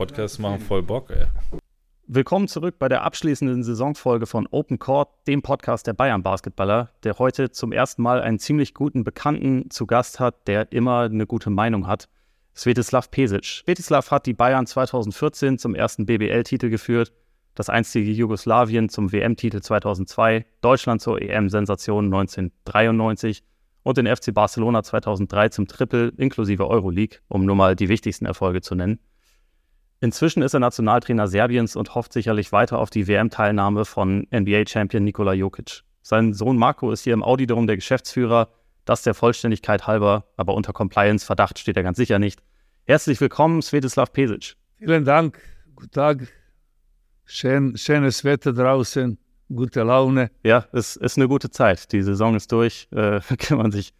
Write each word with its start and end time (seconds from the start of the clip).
Podcasts 0.00 0.38
machen 0.38 0.60
voll 0.60 0.82
Bock, 0.82 1.10
ey. 1.10 1.26
Willkommen 2.06 2.48
zurück 2.48 2.76
bei 2.78 2.88
der 2.88 3.02
abschließenden 3.02 3.62
Saisonfolge 3.62 4.24
von 4.24 4.48
Open 4.50 4.78
Court, 4.78 5.10
dem 5.26 5.42
Podcast 5.42 5.86
der 5.86 5.92
Bayern 5.92 6.22
Basketballer, 6.22 6.88
der 7.04 7.18
heute 7.18 7.50
zum 7.50 7.70
ersten 7.70 8.00
Mal 8.00 8.22
einen 8.22 8.38
ziemlich 8.38 8.72
guten 8.72 9.04
Bekannten 9.04 9.68
zu 9.68 9.86
Gast 9.86 10.18
hat, 10.18 10.48
der 10.48 10.72
immer 10.72 11.00
eine 11.00 11.26
gute 11.26 11.50
Meinung 11.50 11.86
hat. 11.86 12.08
Svetislav 12.56 13.10
Pesic. 13.10 13.44
Svetislav 13.44 14.10
hat 14.10 14.24
die 14.24 14.32
Bayern 14.32 14.66
2014 14.66 15.58
zum 15.58 15.74
ersten 15.74 16.06
BBL-Titel 16.06 16.70
geführt, 16.70 17.12
das 17.54 17.68
einstige 17.68 18.10
Jugoslawien 18.10 18.88
zum 18.88 19.12
WM-Titel 19.12 19.60
2002, 19.60 20.46
Deutschland 20.62 21.02
zur 21.02 21.20
EM-Sensation 21.20 22.06
1993 22.06 23.44
und 23.82 23.98
den 23.98 24.06
FC 24.06 24.32
Barcelona 24.32 24.82
2003 24.82 25.50
zum 25.50 25.68
Triple 25.68 26.10
inklusive 26.16 26.66
Euroleague, 26.66 27.18
um 27.28 27.44
nur 27.44 27.54
mal 27.54 27.76
die 27.76 27.90
wichtigsten 27.90 28.24
Erfolge 28.24 28.62
zu 28.62 28.74
nennen. 28.74 28.98
Inzwischen 30.00 30.42
ist 30.42 30.54
er 30.54 30.60
Nationaltrainer 30.60 31.28
Serbiens 31.28 31.76
und 31.76 31.94
hofft 31.94 32.12
sicherlich 32.12 32.52
weiter 32.52 32.78
auf 32.78 32.90
die 32.90 33.06
WM-Teilnahme 33.06 33.84
von 33.84 34.26
NBA-Champion 34.34 35.04
Nikola 35.04 35.34
Jokic. 35.34 35.82
Sein 36.02 36.32
Sohn 36.32 36.56
Marco 36.56 36.90
ist 36.90 37.04
hier 37.04 37.12
im 37.12 37.22
Auditorum 37.22 37.66
der 37.66 37.76
Geschäftsführer, 37.76 38.48
das 38.86 39.02
der 39.02 39.14
Vollständigkeit 39.14 39.86
halber, 39.86 40.24
aber 40.36 40.54
unter 40.54 40.72
Compliance-Verdacht 40.72 41.58
steht 41.58 41.76
er 41.76 41.82
ganz 41.82 41.98
sicher 41.98 42.18
nicht. 42.18 42.40
Herzlich 42.84 43.20
willkommen, 43.20 43.60
Svetislav 43.60 44.12
Pesic. 44.12 44.56
Vielen 44.78 45.04
Dank, 45.04 45.38
guten 45.76 45.90
Tag, 45.90 46.28
Schön, 47.32 47.76
schönes 47.76 48.24
Wetter 48.24 48.52
draußen, 48.52 49.16
gute 49.54 49.84
Laune. 49.84 50.32
Ja, 50.42 50.66
es 50.72 50.96
ist 50.96 51.16
eine 51.16 51.28
gute 51.28 51.48
Zeit. 51.48 51.92
Die 51.92 52.02
Saison 52.02 52.34
ist 52.34 52.50
durch. 52.50 52.88
Äh, 52.90 53.20
kann, 53.38 53.58
man 53.58 53.70
sich, 53.70 53.94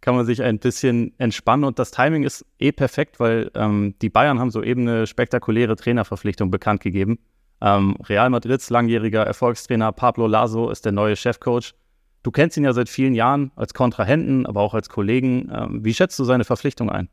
kann 0.00 0.14
man 0.14 0.26
sich 0.26 0.42
ein 0.42 0.58
bisschen 0.58 1.14
entspannen. 1.18 1.64
Und 1.64 1.78
das 1.78 1.90
Timing 1.90 2.22
ist 2.22 2.44
eh 2.58 2.72
perfekt, 2.72 3.18
weil 3.20 3.50
ähm, 3.54 3.94
die 4.02 4.10
Bayern 4.10 4.38
haben 4.38 4.50
soeben 4.50 4.88
eine 4.88 5.06
spektakuläre 5.06 5.76
Trainerverpflichtung 5.76 6.50
bekannt 6.50 6.80
gegeben. 6.82 7.18
Ähm, 7.60 7.96
Real 8.08 8.30
Madrids 8.30 8.70
langjähriger 8.70 9.24
Erfolgstrainer 9.24 9.92
Pablo 9.92 10.26
Laso 10.26 10.70
ist 10.70 10.84
der 10.84 10.92
neue 10.92 11.16
Chefcoach. 11.16 11.74
Du 12.22 12.30
kennst 12.30 12.56
ihn 12.56 12.64
ja 12.64 12.72
seit 12.72 12.88
vielen 12.88 13.14
Jahren 13.14 13.52
als 13.56 13.72
Kontrahenten, 13.72 14.46
aber 14.46 14.60
auch 14.60 14.74
als 14.74 14.88
Kollegen. 14.88 15.50
Ähm, 15.52 15.84
wie 15.84 15.94
schätzt 15.94 16.18
du 16.18 16.24
seine 16.24 16.44
Verpflichtung 16.44 16.90
ein? 16.90 17.08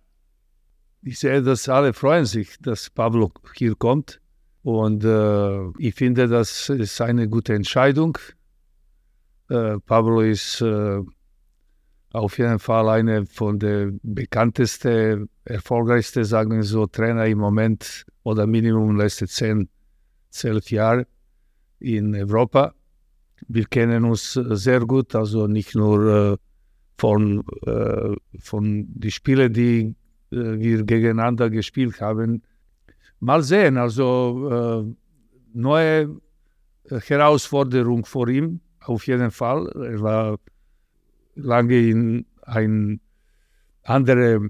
Ich 1.02 1.20
sehe, 1.20 1.42
dass 1.42 1.70
alle 1.70 1.94
freuen 1.94 2.26
sich, 2.26 2.58
dass 2.60 2.90
Pablo 2.90 3.32
hier 3.56 3.76
kommt. 3.76 4.20
Und 4.64 5.04
äh, 5.04 5.70
ich 5.78 5.96
finde, 5.96 6.28
das 6.28 6.70
ist 6.70 7.02
eine 7.02 7.28
gute 7.28 7.54
Entscheidung. 7.54 8.18
Äh, 9.50 9.78
Pablo 9.86 10.22
ist 10.22 10.62
äh, 10.62 11.02
auf 12.14 12.38
jeden 12.38 12.60
Fall 12.60 12.88
einer 12.90 13.26
von 13.26 13.58
den 13.58 14.00
bekanntesten, 14.04 15.30
erfolgreichsten, 15.46 16.24
sagen 16.24 16.52
wir 16.52 16.64
so, 16.64 16.86
Trainer 16.86 17.26
im 17.26 17.40
Moment 17.40 18.06
oder 18.24 18.46
Minimum 18.46 18.98
letzte 18.98 19.28
zehn, 19.28 19.68
zwölf 20.30 20.70
Jahre 20.70 21.08
in 21.80 22.16
Europa. 22.16 22.74
Wir 23.48 23.66
kennen 23.66 24.06
uns 24.06 24.34
sehr 24.34 24.82
gut, 24.82 25.16
also 25.16 25.48
nicht 25.48 25.76
nur 25.76 26.34
äh, 26.34 26.38
von, 26.98 27.44
äh, 27.66 28.16
von 28.40 28.86
den 28.88 29.12
Spielen, 29.12 29.52
die 29.52 29.96
äh, 30.32 30.60
wir 30.60 30.84
gegeneinander 30.84 31.50
gespielt 31.50 32.00
haben, 32.00 32.44
mal 33.20 33.42
sehen, 33.42 33.78
also 33.78 34.86
äh, 34.86 34.96
neue 35.54 36.22
Herausforderung 36.90 38.06
vor 38.06 38.30
ihm, 38.30 38.60
auf 38.82 39.08
jeden 39.08 39.32
Fall. 39.32 39.68
Er 39.76 40.02
war 40.02 40.38
lange 41.36 41.80
in 41.80 42.26
eine 42.42 43.00
andere 43.84 44.50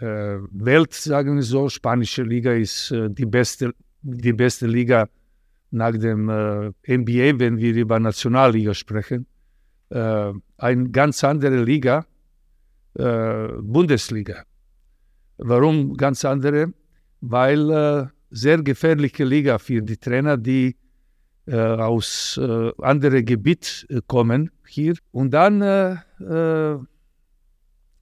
äh, 0.00 0.38
Welt, 0.50 0.92
sagen 0.94 1.36
wir 1.36 1.42
so. 1.42 1.68
Spanische 1.68 2.22
Liga 2.22 2.52
ist 2.52 2.90
äh, 2.90 3.08
die, 3.10 3.26
beste, 3.26 3.72
die 4.02 4.32
beste 4.32 4.66
Liga 4.66 5.08
nach 5.70 5.92
dem 5.92 6.28
äh, 6.28 6.72
NBA, 6.86 7.38
wenn 7.38 7.58
wir 7.58 7.74
über 7.74 7.98
Nationalliga 7.98 8.74
sprechen. 8.74 9.26
Eine 9.90 10.90
ganz 10.90 11.22
andere 11.22 11.62
Liga, 11.62 12.06
Bundesliga. 12.94 14.42
Warum 15.36 15.94
ganz 15.96 16.24
andere? 16.24 16.72
Weil 17.20 18.10
sehr 18.30 18.62
gefährliche 18.62 19.24
Liga 19.24 19.58
für 19.58 19.82
die 19.82 19.98
Trainer, 19.98 20.36
die 20.36 20.74
äh, 21.46 21.56
aus 21.56 22.40
äh, 22.42 22.72
anderen 22.80 23.24
Gebiet 23.24 23.86
äh, 23.90 24.00
kommen 24.06 24.50
hier. 24.66 24.94
Und 25.12 25.30
dann 25.32 25.60
äh, 25.60 25.96
äh, 26.20 26.78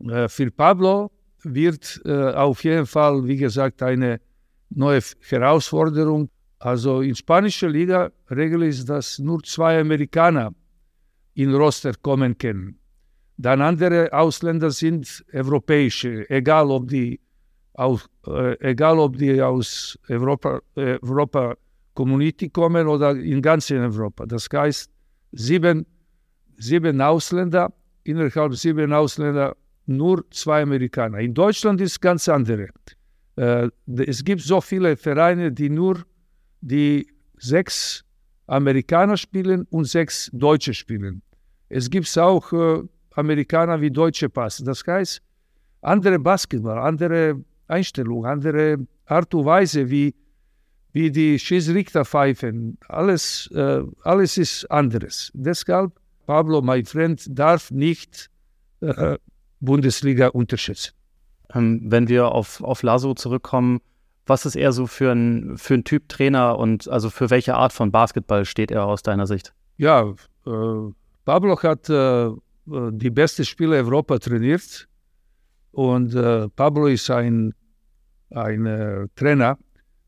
äh, 0.09 0.29
für 0.29 0.51
Pablo 0.51 1.11
wird 1.45 2.01
auf 2.07 2.63
jeden 2.63 2.87
Fall, 2.87 3.27
wie 3.27 3.37
gesagt, 3.37 3.83
eine 3.83 4.21
neue 4.71 5.01
Herausforderung. 5.29 6.31
Also 6.61 7.01
in 7.01 7.17
spanischer 7.17 7.69
Liga 7.69 8.13
Regel 8.31 8.63
ist, 8.63 8.89
dass 8.89 9.19
nur 9.19 9.43
zwei 9.43 9.81
Amerikaner 9.81 10.55
in 11.35 11.53
Roster 11.53 11.95
kommen 12.01 12.39
können. 12.39 12.79
Dann 13.39 13.61
andere 13.61 14.13
Ausländer 14.13 14.71
sind 14.71 15.25
europäische, 15.33 16.31
egal 16.31 16.71
ob 16.71 16.87
die 16.87 17.19
aus, 17.75 18.09
egal 18.61 19.01
ob 19.01 19.17
die 19.17 19.43
aus 19.43 19.99
Europa, 20.09 20.61
Europa 20.77 21.57
Community 21.95 22.49
kommen 22.49 22.87
oder 22.87 23.17
in 23.17 23.43
ganz 23.43 23.71
Europa. 23.71 24.27
Das 24.27 24.49
heißt, 24.53 24.91
sieben, 25.33 25.87
sieben 26.59 27.01
Ausländer, 27.01 27.73
innerhalb 28.05 28.55
sieben 28.55 28.93
Ausländer 28.93 29.57
nur 29.87 30.25
zwei 30.31 30.63
Amerikaner. 30.63 31.19
In 31.19 31.35
Deutschland 31.35 31.81
ist 31.81 31.93
es 31.93 32.01
ganz 32.01 32.29
andere. 32.29 32.69
Äh, 33.37 33.69
es 34.07 34.25
gibt 34.25 34.43
so 34.43 34.61
viele 34.61 34.97
Vereine, 34.97 35.53
die 35.53 35.69
nur 35.69 36.05
die 36.61 37.07
sechs 37.39 38.05
Amerikaner 38.47 39.17
spielen 39.17 39.67
und 39.71 39.87
sechs 39.87 40.31
Deutsche 40.33 40.75
spielen. 40.75 41.23
Es 41.69 41.89
gibt 41.91 42.17
auch 42.19 42.53
äh, 42.53 42.83
Amerikaner 43.15 43.81
wie 43.81 43.91
Deutsche 43.91 44.29
Pass. 44.29 44.59
Das 44.59 44.85
heißt, 44.87 45.21
andere 45.81 46.19
Basketball, 46.19 46.79
andere 46.79 47.43
Einstellung, 47.67 48.27
andere 48.27 48.79
Art 49.07 49.35
und 49.35 49.45
Weise, 49.45 49.91
wie, 49.91 50.15
wie 50.93 51.11
die 51.11 51.39
Schiedsrichter 51.39 52.05
pfeifen. 52.05 52.79
Alles, 52.89 53.51
äh, 53.55 53.83
alles 54.03 54.39
ist 54.39 54.71
anderes. 54.71 55.31
Deshalb, 55.35 55.93
Pablo, 56.27 56.63
mein 56.63 56.85
Freund, 56.85 57.27
darf 57.29 57.71
nicht 57.71 58.31
äh, 58.81 59.17
Bundesliga 59.61 60.29
unterschätzen. 60.29 60.93
Ähm, 61.55 61.81
wenn 61.85 62.09
wir 62.09 62.33
auf, 62.33 62.63
auf 62.63 62.83
Lasso 62.83 63.15
zurückkommen, 63.15 63.81
was 64.27 64.47
ist 64.47 64.57
er 64.57 64.73
so 64.73 64.87
für 64.87 65.13
ein, 65.13 65.57
für 65.57 65.75
ein 65.75 65.85
Typ 65.85 66.09
Trainer 66.09 66.59
und 66.59 66.89
also 66.89 67.11
für 67.11 67.31
welche 67.31 67.55
Art 67.55 67.73
von 67.73 67.91
Basketball 67.91 68.45
steht 68.45 68.71
er 68.71 68.87
aus 68.87 69.03
deiner 69.03 69.27
Sicht? 69.27 69.53
Ja, 69.79 70.15
äh, 70.47 70.93
Pablo 71.25 71.61
hat 71.63 71.89
äh, 71.89 72.31
die 72.67 73.11
besten 73.11 73.45
Spieler 73.45 73.77
Europa 73.77 74.19
trainiert 74.19 74.89
und 75.73 76.15
äh, 76.15 76.49
Pablo 76.51 76.87
ist 76.87 77.11
ein 77.11 77.55
ein 78.35 78.67
äh, 78.67 79.09
Trainer, 79.15 79.59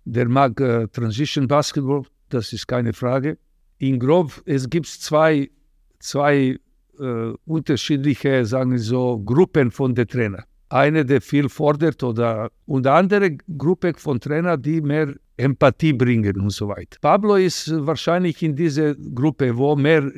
der 0.05 0.29
mag 0.29 0.61
äh, 0.61 0.87
Transition 0.89 1.49
Basketball, 1.49 2.03
das 2.29 2.53
ist 2.53 2.67
keine 2.67 2.93
Frage. 2.93 3.39
In 3.79 3.99
Grob, 3.99 4.43
es 4.47 4.69
gibt 4.69 4.87
zwei, 4.87 5.51
zwei 5.99 6.59
äh, 6.99 7.33
unterschiedliche, 7.47 8.45
sagen 8.45 8.79
so, 8.79 9.19
Gruppen 9.19 9.71
von 9.71 9.95
den 9.95 10.07
Trainern. 10.07 10.45
Eine, 10.69 11.05
der 11.05 11.21
viel 11.21 11.49
fordert 11.49 12.03
oder 12.03 12.51
und 12.67 12.87
andere 12.87 13.37
Gruppe 13.59 13.93
von 13.97 14.19
Trainern, 14.21 14.61
die 14.61 14.81
mehr 14.81 15.15
Empathie 15.37 15.93
bringen 15.93 16.41
und 16.41 16.51
so 16.51 16.69
weiter. 16.69 16.99
Pablo 17.01 17.37
ist 17.37 17.73
wahrscheinlich 17.87 18.43
in 18.43 18.55
dieser 18.57 18.95
Gruppe, 18.95 19.57
wo 19.57 19.77
mehr, 19.77 20.11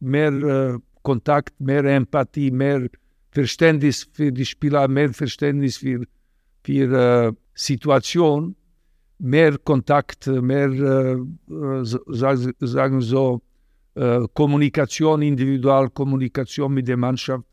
mehr 0.00 0.32
äh, 0.32 0.78
Kontakt, 1.02 1.60
mehr 1.60 1.84
Empathie, 1.84 2.50
mehr 2.50 2.88
Verständnis 3.30 4.08
für 4.12 4.30
die 4.30 4.44
Spieler, 4.44 4.88
mehr 4.88 5.12
Verständnis 5.12 5.78
für, 5.78 6.04
für 6.64 7.28
äh, 7.28 7.32
Situation 7.54 8.54
mehr 9.22 9.56
Kontakt, 9.58 10.26
mehr, 10.26 10.68
äh, 10.68 11.12
äh 11.14 11.84
sagen 11.84 12.98
wir 12.98 13.02
so, 13.02 13.40
äh, 13.94 14.26
Kommunikation, 14.34 15.22
Individualkommunikation 15.22 16.74
mit 16.74 16.88
der 16.88 16.96
Mannschaft. 16.96 17.44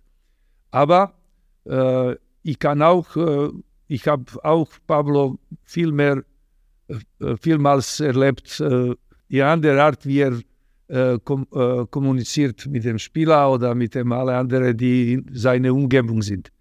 Aber 0.72 1.14
äh, 1.66 2.16
ich 2.44 2.58
kann 2.58 2.82
auch, 2.82 3.16
äh, 3.16 3.50
ich 3.88 4.08
habe 4.08 4.26
auch 4.44 4.70
Pablo 4.88 5.38
viel 5.64 5.92
mehr, 5.92 6.24
äh, 6.88 7.36
vielmals 7.40 8.00
erlebt, 8.00 8.64
die 9.30 9.44
andere 9.44 9.84
Art, 9.84 10.06
wie 10.06 10.22
er 10.22 10.40
kom 11.24 11.46
kommuniziert 11.92 12.66
mit 12.66 12.84
dem 12.84 12.98
Spieler 12.98 13.52
oder 13.52 13.76
mit 13.76 13.94
dem 13.94 14.12
alle 14.12 14.36
anderen, 14.36 14.76
die 14.76 15.14
in 15.14 15.30
seiner 15.32 15.72
Umgebung 15.72 16.24
sind. 16.24 16.52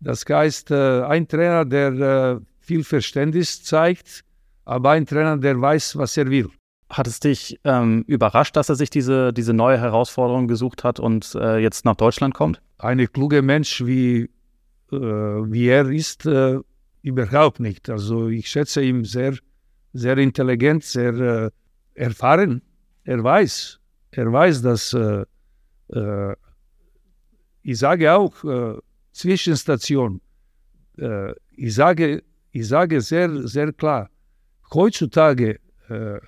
Das 0.00 0.24
heißt, 0.26 0.72
ein 0.72 1.28
Trainer, 1.28 1.66
der 1.66 2.40
viel 2.72 2.84
Verständnis 2.84 3.62
zeigt, 3.62 4.24
aber 4.64 4.92
ein 4.92 5.04
Trainer, 5.04 5.36
der 5.36 5.60
weiß, 5.60 5.96
was 5.98 6.16
er 6.16 6.30
will. 6.30 6.48
Hat 6.88 7.06
es 7.06 7.20
dich 7.20 7.60
ähm, 7.64 8.02
überrascht, 8.06 8.56
dass 8.56 8.70
er 8.70 8.76
sich 8.76 8.88
diese, 8.88 9.32
diese 9.32 9.52
neue 9.52 9.78
Herausforderung 9.78 10.48
gesucht 10.48 10.84
hat 10.84 10.98
und 10.98 11.34
äh, 11.34 11.58
jetzt 11.58 11.84
nach 11.84 11.96
Deutschland 11.96 12.32
kommt? 12.32 12.62
Ein 12.78 13.06
kluger 13.12 13.42
Mensch 13.42 13.84
wie, 13.84 14.30
äh, 14.90 14.96
wie 14.96 15.66
er 15.66 15.90
ist, 15.90 16.24
äh, 16.24 16.58
überhaupt 17.02 17.60
nicht. 17.60 17.90
Also 17.90 18.28
ich 18.28 18.48
schätze 18.48 18.82
ihn 18.82 19.04
sehr. 19.04 19.34
sehr 19.92 20.16
intelligent, 20.16 20.84
sehr 20.84 21.14
äh, 21.14 21.50
erfahren. 21.94 22.62
Er 23.04 23.22
weiß, 23.22 23.78
er 24.12 24.32
weiß, 24.32 24.62
dass 24.62 24.94
äh, 24.94 25.24
äh, 25.88 26.34
ich 27.62 27.78
sage 27.78 28.10
auch 28.10 28.34
Zwischenstation. 29.12 30.20
Ich 31.64 31.74
sage, 31.74 32.22
ich 32.52 32.68
sage 32.68 33.00
sehr, 33.00 33.46
sehr 33.48 33.72
klar, 33.72 34.08
heutzutage 34.72 35.58
äh, 35.88 36.20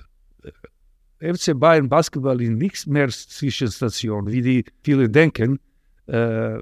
FC 1.21 1.59
Bayern 1.59 1.89
Basketball 1.89 2.41
ist 2.41 2.51
nichts 2.51 2.87
mehr 2.87 3.09
Zwischenstation, 3.09 4.27
wie 4.31 4.43
die 4.43 4.65
viele 4.83 5.09
denken. 5.09 5.59
Äh, 6.07 6.59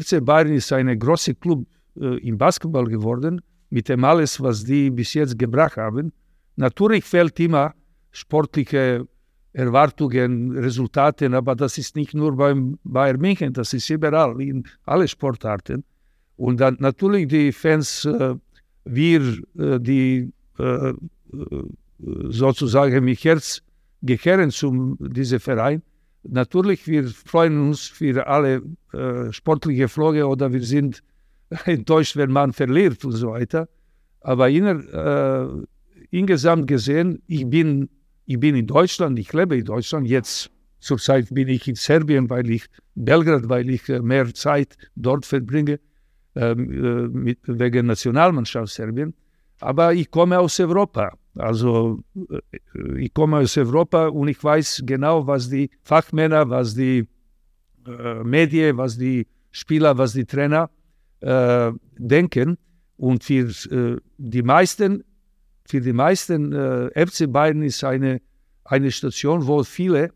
FC 0.00 0.24
Bayern 0.24 0.52
ist 0.52 0.72
ein 0.72 0.98
großer 0.98 1.34
Club 1.34 1.66
äh, 2.00 2.16
im 2.26 2.38
Basketball 2.38 2.86
geworden, 2.86 3.42
mit 3.70 3.88
dem 3.88 4.04
alles, 4.04 4.40
was 4.40 4.64
die 4.64 4.90
bis 4.90 5.12
jetzt 5.14 5.38
gebracht 5.38 5.76
haben. 5.76 6.12
Natürlich 6.56 7.04
fehlt 7.04 7.38
immer 7.40 7.74
sportliche 8.12 9.06
Erwartungen, 9.52 10.52
Resultate, 10.52 11.34
aber 11.34 11.54
das 11.54 11.78
ist 11.78 11.96
nicht 11.96 12.14
nur 12.14 12.36
beim 12.36 12.78
Bayern 12.84 13.18
München, 13.18 13.52
das 13.52 13.72
ist 13.72 13.90
überall, 13.90 14.40
in 14.40 14.64
alle 14.84 15.08
Sportarten. 15.08 15.84
Und 16.36 16.60
dann 16.60 16.76
natürlich 16.78 17.28
die 17.28 17.52
Fans, 17.52 18.04
äh, 18.04 18.34
wir, 18.86 19.20
äh, 19.58 19.80
die 19.80 20.32
äh, 20.58 20.92
sozusagen 21.98 23.04
mit 23.04 23.22
Herz 23.24 23.62
gehören 24.02 24.50
zu 24.50 24.96
diesem 25.00 25.40
Verein, 25.40 25.82
natürlich, 26.22 26.86
wir 26.86 27.08
freuen 27.08 27.68
uns 27.68 27.86
für 27.86 28.26
alle 28.26 28.62
äh, 28.92 29.32
sportliche 29.32 29.88
Flüge 29.88 30.26
oder 30.26 30.52
wir 30.52 30.62
sind 30.62 31.02
enttäuscht, 31.64 32.16
wenn 32.16 32.30
man 32.30 32.52
verliert 32.52 33.04
und 33.04 33.12
so 33.12 33.30
weiter. 33.30 33.68
Aber 34.20 34.48
inner, 34.48 34.80
äh, 34.92 35.66
insgesamt 36.10 36.66
gesehen, 36.66 37.22
ich 37.26 37.48
bin, 37.48 37.88
ich 38.26 38.40
bin 38.40 38.56
in 38.56 38.66
Deutschland, 38.66 39.18
ich 39.18 39.32
lebe 39.32 39.56
in 39.56 39.64
Deutschland. 39.64 40.08
Jetzt 40.08 40.50
zurzeit 40.80 41.32
bin 41.32 41.48
ich 41.48 41.68
in 41.68 41.74
Serbien, 41.74 42.28
weil 42.28 42.50
ich 42.50 42.64
Belgrad, 42.94 43.48
weil 43.48 43.70
ich 43.70 43.88
äh, 43.88 44.00
mehr 44.00 44.32
Zeit 44.34 44.76
dort 44.96 45.26
verbringe, 45.26 45.78
äh, 46.36 46.54
mit, 46.54 47.38
wegen 47.46 47.86
Nationalmannschaft 47.86 48.72
Serbien. 48.72 49.14
Aber 49.60 49.94
ich 49.94 50.10
komme 50.10 50.38
aus 50.38 50.60
Europa. 50.60 51.16
Also 51.34 52.02
äh, 52.14 52.98
ich 52.98 53.14
komme 53.14 53.38
aus 53.38 53.56
Europa 53.56 54.08
und 54.08 54.28
ich 54.28 54.42
weiß 54.42 54.82
genau, 54.84 55.26
was 55.26 55.48
die 55.48 55.70
Fachmänner, 55.82 56.48
was 56.48 56.74
die 56.74 57.08
äh, 57.86 58.22
Medien, 58.22 58.76
was 58.76 58.98
die 58.98 59.26
Spieler, 59.50 59.96
was 59.96 60.12
die 60.12 60.26
Trainer 60.26 60.70
äh, 61.20 61.72
denken. 61.96 62.58
Und 62.98 63.24
für 63.24 63.48
äh, 63.70 63.98
die 64.18 64.42
meisten, 64.42 65.04
für 65.66 65.80
die 65.80 65.92
meisten 65.92 66.52
äh, 66.52 67.06
FC 67.06 67.32
Bayern 67.32 67.62
ist 67.62 67.82
eine, 67.82 68.20
eine 68.64 68.90
Station, 68.90 69.46
wo 69.46 69.62
viele, 69.62 70.12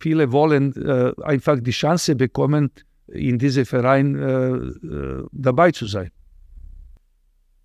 viele 0.00 0.32
wollen 0.32 0.74
äh, 0.76 1.12
einfach 1.22 1.60
die 1.60 1.70
Chance 1.70 2.16
bekommen, 2.16 2.70
in 3.12 3.38
diesem 3.38 3.66
Verein 3.66 5.28
dabei 5.32 5.70
zu 5.70 5.86
sein 5.86 6.10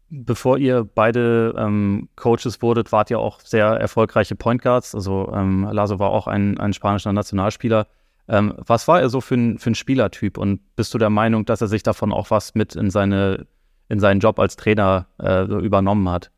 bevor 0.09 0.57
ihr 0.57 0.83
beide 0.83 1.53
ähm, 1.57 2.09
Coaches 2.15 2.61
wurdet, 2.61 2.91
wart 2.91 3.09
ihr 3.11 3.19
auch 3.19 3.39
sehr 3.41 3.65
erfolgreiche 3.65 4.35
Point 4.35 4.61
Guards. 4.61 4.95
Also 4.95 5.31
ähm, 5.33 5.67
Laso 5.71 5.99
war 5.99 6.11
auch 6.11 6.27
ein, 6.27 6.57
ein 6.59 6.73
spanischer 6.73 7.13
Nationalspieler. 7.13 7.88
Ähm, 8.29 8.53
was 8.57 8.88
war 8.88 9.01
er 9.01 9.09
so 9.09 9.21
für 9.21 9.35
ein, 9.35 9.57
für 9.57 9.71
ein 9.71 9.75
Spielertyp? 9.75 10.38
Und 10.38 10.61
bist 10.75 10.94
du 10.94 10.97
der 10.97 11.09
Meinung, 11.09 11.45
dass 11.45 11.61
er 11.61 11.67
sich 11.67 11.83
davon 11.83 12.11
auch 12.11 12.31
was 12.31 12.55
mit 12.55 12.75
in, 12.75 12.89
seine, 12.89 13.47
in 13.89 13.99
seinen 13.99 14.19
Job 14.19 14.39
als 14.39 14.55
Trainer 14.55 15.07
äh, 15.19 15.44
übernommen 15.44 16.09
hat? 16.09 16.31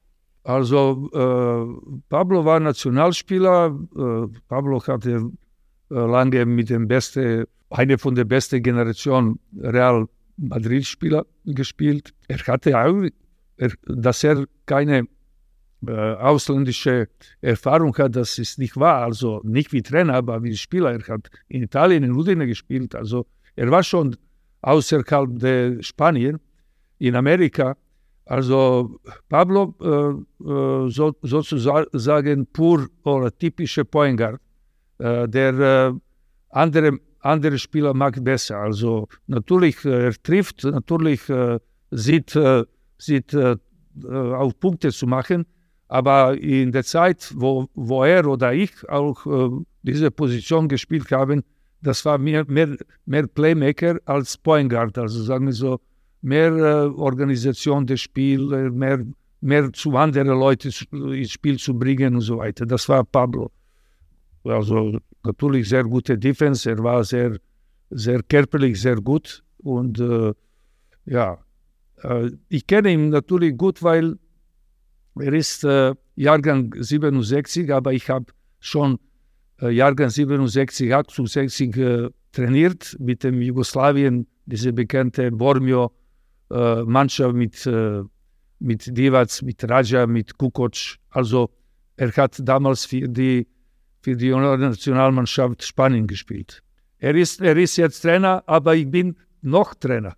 Also 0.43 1.09
äh, 1.13 1.99
Pablo 2.09 2.45
war 2.45 2.59
Nationalspieler. 2.59 3.77
Äh, 3.95 4.39
Pablo 4.47 4.81
hatte 4.85 5.31
äh, 5.91 5.93
lange 5.93 6.45
mit 6.45 6.69
dem 6.69 6.87
besten, 6.87 7.45
eine 7.69 7.97
von 7.97 8.15
der 8.15 8.25
besten 8.25 8.63
Generation 8.63 9.39
Real 9.57 10.07
Madrid-Spieler 10.37 11.25
gespielt. 11.45 12.13
Er 12.27 12.39
hatte 12.39 12.77
auch 12.77 13.09
dass 13.85 14.23
er 14.23 14.45
keine 14.65 15.07
äh, 15.85 15.91
ausländische 15.91 17.07
Erfahrung 17.41 17.95
hat, 17.97 18.15
das 18.15 18.37
ist 18.37 18.59
nicht 18.59 18.77
wahr. 18.77 19.03
Also 19.03 19.41
nicht 19.43 19.71
wie 19.73 19.81
Trainer, 19.81 20.15
aber 20.15 20.41
wie 20.43 20.55
Spieler. 20.55 20.91
Er 20.91 21.07
hat 21.07 21.29
in 21.47 21.63
Italien, 21.63 22.03
in 22.03 22.11
Udine 22.11 22.47
gespielt. 22.47 22.95
Also 22.95 23.25
er 23.55 23.69
war 23.69 23.83
schon 23.83 24.15
außerhalb 24.61 25.39
der 25.39 25.81
Spanien, 25.81 26.39
in 26.99 27.15
Amerika. 27.15 27.75
Also 28.25 28.99
Pablo 29.27 29.75
äh, 29.81 30.47
äh 30.47 30.89
so, 30.89 31.15
sozusagen 31.21 32.45
pur 32.47 32.87
oder 33.03 33.35
typische 33.37 33.85
Point 33.85 34.17
Guard. 34.17 34.39
Äh, 34.99 35.27
der 35.27 35.53
äh, 35.59 35.93
andere, 36.49 36.99
andere 37.19 37.57
Spieler 37.57 37.93
mag 37.93 38.23
besser. 38.23 38.57
Also 38.57 39.07
natürlich, 39.27 39.83
äh, 39.85 40.05
er 40.07 40.13
trifft, 40.23 40.63
natürlich 40.63 41.21
sieht 41.91 42.37
sieht, 42.99 43.33
äh, 43.33 43.55
auf 44.07 44.59
Punkte 44.59 44.91
zu 44.91 45.07
machen. 45.07 45.45
Aber 45.87 46.37
in 46.37 46.71
der 46.71 46.83
Zeit, 46.83 47.33
wo, 47.35 47.67
wo 47.73 48.03
er 48.03 48.27
oder 48.27 48.53
ich 48.53 48.87
auch 48.87 49.25
äh, 49.25 49.49
diese 49.81 50.11
Position 50.11 50.67
gespielt 50.67 51.11
haben, 51.11 51.43
das 51.81 52.05
war 52.05 52.19
mehr, 52.19 52.45
mehr, 52.47 52.77
mehr 53.05 53.25
Playmaker 53.25 53.99
als 54.05 54.37
Point 54.37 54.69
Guard. 54.69 54.97
Also 54.97 55.23
sagen 55.23 55.47
wir 55.47 55.53
so, 55.53 55.79
mehr 56.21 56.51
äh, 56.51 56.89
Organisation 56.89 57.87
des 57.87 58.01
Spiels, 58.01 58.51
äh, 58.51 58.69
mehr, 58.69 59.03
mehr 59.41 59.73
zu 59.73 59.95
anderen 59.95 60.37
Leuten 60.39 60.71
ins 60.91 61.31
Spiel 61.31 61.57
zu 61.57 61.73
bringen 61.73 62.15
und 62.15 62.21
so 62.21 62.37
weiter. 62.37 62.67
Das 62.67 62.87
war 62.87 63.03
Pablo. 63.03 63.49
Also 64.43 64.99
natürlich 65.23 65.69
sehr 65.69 65.83
gute 65.83 66.17
Defense. 66.17 66.69
Er 66.69 66.83
war 66.83 67.03
sehr, 67.03 67.37
sehr 67.89 68.21
körperlich 68.23 68.81
sehr 68.81 68.95
gut. 68.95 69.43
Und 69.57 69.99
äh, 69.99 70.33
ja, 71.05 71.39
äh, 72.03 72.31
ich 72.47 72.65
kenne 72.67 72.91
ihn 72.91 73.09
natürlich 73.09 73.57
gut, 73.57 73.83
weil 73.83 74.17
er 75.15 75.33
ist 75.33 75.63
äh, 75.63 75.95
Jahrgang 76.15 76.75
67, 76.77 77.73
aber 77.73 77.93
ich 77.93 78.09
habe 78.09 78.25
schon 78.59 78.99
äh, 79.61 79.69
Jahrgang 79.69 80.09
67, 80.09 80.93
68 80.93 81.77
äh, 81.77 82.09
trainiert 82.31 82.95
mit 82.99 83.23
dem 83.23 83.41
Jugoslawien, 83.41 84.27
diese 84.45 84.73
bekannte 84.73 85.31
Bormio-Mannschaft 85.31 87.33
äh, 87.33 87.37
mit, 87.37 87.69
mit 88.59 88.97
Divac, 88.97 89.41
mit 89.41 89.69
Raja, 89.69 90.07
mit 90.07 90.37
Kukoc. 90.37 90.97
Also 91.09 91.49
er 91.97 92.11
hat 92.15 92.39
damals 92.41 92.85
für 92.85 93.07
die, 93.07 93.47
für 94.01 94.15
die 94.15 94.31
Nationalmannschaft 94.31 95.63
Spanien 95.63 96.07
gespielt. 96.07 96.61
Er 96.99 97.15
ist, 97.15 97.41
er 97.41 97.55
ist 97.57 97.77
jetzt 97.77 98.01
Trainer, 98.01 98.43
aber 98.45 98.75
ich 98.75 98.89
bin 98.89 99.15
noch 99.41 99.73
Trainer. 99.73 100.15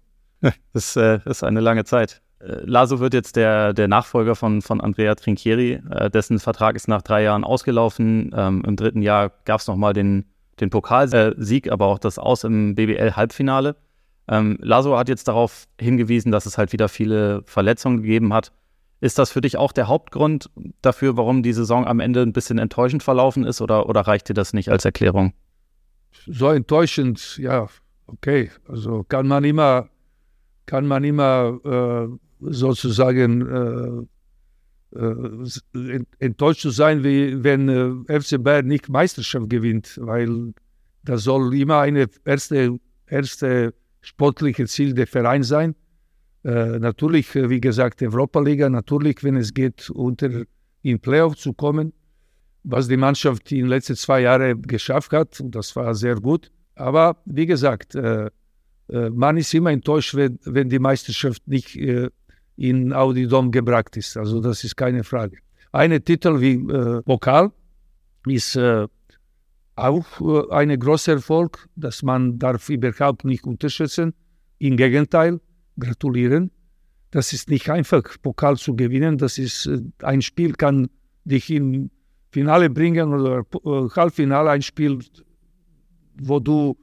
Das 0.73 0.95
äh, 0.95 1.19
ist 1.25 1.43
eine 1.43 1.59
lange 1.59 1.83
Zeit. 1.83 2.21
Äh, 2.39 2.61
Laso 2.63 3.00
wird 3.00 3.13
jetzt 3.13 3.35
der, 3.35 3.73
der 3.73 3.88
Nachfolger 3.88 4.35
von, 4.35 4.61
von 4.61 4.81
Andrea 4.81 5.15
Trinchieri. 5.15 5.81
Äh, 5.91 6.09
dessen 6.09 6.39
Vertrag 6.39 6.75
ist 6.75 6.88
nach 6.88 7.01
drei 7.01 7.23
Jahren 7.23 7.43
ausgelaufen. 7.43 8.31
Ähm, 8.35 8.63
Im 8.65 8.75
dritten 8.75 9.01
Jahr 9.01 9.31
gab 9.45 9.59
es 9.59 9.67
nochmal 9.67 9.93
den, 9.93 10.25
den 10.59 10.69
Pokalsieg, 10.69 11.71
aber 11.71 11.85
auch 11.85 12.00
das 12.00 12.17
Aus 12.17 12.43
im 12.43 12.75
BBL-Halbfinale. 12.75 13.75
Ähm, 14.27 14.57
Laso 14.61 14.97
hat 14.97 15.09
jetzt 15.09 15.27
darauf 15.27 15.65
hingewiesen, 15.79 16.31
dass 16.31 16.45
es 16.45 16.57
halt 16.57 16.73
wieder 16.73 16.89
viele 16.89 17.43
Verletzungen 17.45 18.01
gegeben 18.01 18.33
hat. 18.33 18.51
Ist 19.01 19.20
das 19.20 19.31
für 19.31 19.41
dich 19.41 19.58
auch 19.58 19.72
der 19.72 19.88
Hauptgrund 19.88 20.50
dafür, 20.81 21.17
warum 21.17 21.43
die 21.43 21.53
Saison 21.53 21.86
am 21.86 22.00
Ende 22.00 22.22
ein 22.22 22.34
bisschen 22.34 22.60
enttäuschend 22.60 23.03
verlaufen 23.03 23.43
ist 23.43 23.60
oder, 23.60 23.89
oder 23.89 24.01
reicht 24.01 24.29
dir 24.29 24.34
das 24.34 24.53
nicht 24.53 24.70
als 24.70 24.86
Erklärung? 24.86 25.34
So 26.27 26.50
enttäuschend, 26.50 27.38
ja, 27.38 27.67
okay. 28.08 28.51
Also 28.67 29.03
kann 29.03 29.27
man 29.27 29.43
immer 29.43 29.89
kann 30.65 30.88
man 30.88 31.03
immer 31.03 31.60
äh, 31.65 32.08
sozusagen 32.39 34.08
äh, 34.96 34.98
äh, 34.98 36.00
enttäuscht 36.20 36.65
sein, 36.70 37.03
wie 37.03 37.43
wenn 37.43 37.67
äh, 38.08 38.20
FC 38.22 38.41
Bayern 38.41 38.67
nicht 38.67 38.88
Meisterschaft 38.88 39.50
gewinnt, 39.50 40.00
weil 40.01 40.53
das 41.03 41.24
soll 41.24 41.53
immer 41.55 41.79
eine 41.79 42.08
erste, 42.24 42.79
erste 43.08 43.74
sportliche 44.01 44.65
Ziel 44.65 44.93
der 44.93 45.08
Verein 45.08 45.43
sein. 45.43 45.75
Äh, 46.43 46.79
natürlich, 46.79 47.33
wie 47.36 47.62
gesagt, 47.62 48.01
Europa-Liga, 48.01 48.69
natürlich, 48.69 49.24
wenn 49.24 49.36
es 49.38 49.53
geht, 49.53 49.89
unter 49.89 50.43
in 50.81 51.00
Playoff 51.00 51.38
zu 51.38 51.53
kommen, 51.53 51.93
was 52.63 52.88
die 52.88 52.98
Mannschaft 52.98 53.51
in 53.51 53.60
den 53.60 53.67
letzten 53.67 53.95
zwei 53.95 54.21
Jahren 54.21 54.62
geschafft 54.63 55.13
hat, 55.13 55.39
und 55.39 55.53
das 55.53 55.75
war 55.75 55.93
sehr 55.93 56.15
gut. 56.15 56.51
Aber 56.75 57.17
wie 57.25 57.45
gesagt, 57.45 57.95
äh, 57.95 58.29
äh, 58.89 59.10
man 59.10 59.38
ist 59.38 59.53
immer 59.53 59.71
enttäuscht, 59.71 60.15
wenn, 60.15 60.39
wenn 60.45 60.69
die 60.69 60.79
Meisterschaft 60.79 61.48
nicht 61.48 61.75
äh, 61.75 62.10
in 62.57 62.93
Audi 62.93 63.27
Dom 63.27 63.51
gebracht 63.51 63.98
ist. 63.98 64.17
Also 64.17 64.41
das 64.41 64.63
ist 64.63 64.75
keine 64.75 65.03
Frage. 65.03 65.38
Ein 65.71 66.03
Titel 66.03 66.41
wie 66.41 66.53
äh, 66.53 67.01
Pokal 67.03 67.51
ist 68.27 68.55
äh, 68.55 68.88
auch 69.75 70.05
äh, 70.21 70.53
ein 70.53 70.77
großer 70.77 71.13
Erfolg, 71.13 71.67
das 71.75 72.03
man 72.03 72.38
darf 72.38 72.69
überhaupt 72.69 73.25
nicht 73.25 73.45
unterschätzen. 73.45 74.13
Im 74.60 74.77
Gegenteil, 74.77 75.39
gratulieren. 75.79 76.51
Das 77.11 77.33
ist 77.33 77.49
nicht 77.49 77.69
einfach, 77.69 78.03
Pokal 78.21 78.57
zu 78.57 78.75
gewinnen. 78.75 79.17
Das 79.17 79.37
ist 79.37 79.65
äh, 79.65 79.81
ein 80.01 80.21
Spiel 80.21 80.53
kann 80.53 80.89
dich 81.25 81.49
im 81.49 81.89
Finale 82.31 82.69
bringen 82.69 83.13
oder 83.13 83.39
äh, 83.39 83.89
Halbfinale 83.95 84.51
ein 84.51 84.61
Spiel, 84.61 84.99
wo 86.21 86.39
du, 86.39 86.77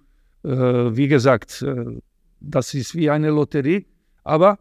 äh, 0.44 0.50
wie 0.50 1.08
gesagt, 1.08 1.62
äh, 1.62 2.00
das 2.40 2.74
ist 2.74 2.94
wie 2.94 3.10
eine 3.10 3.30
Lotterie, 3.30 3.86
aber 4.24 4.58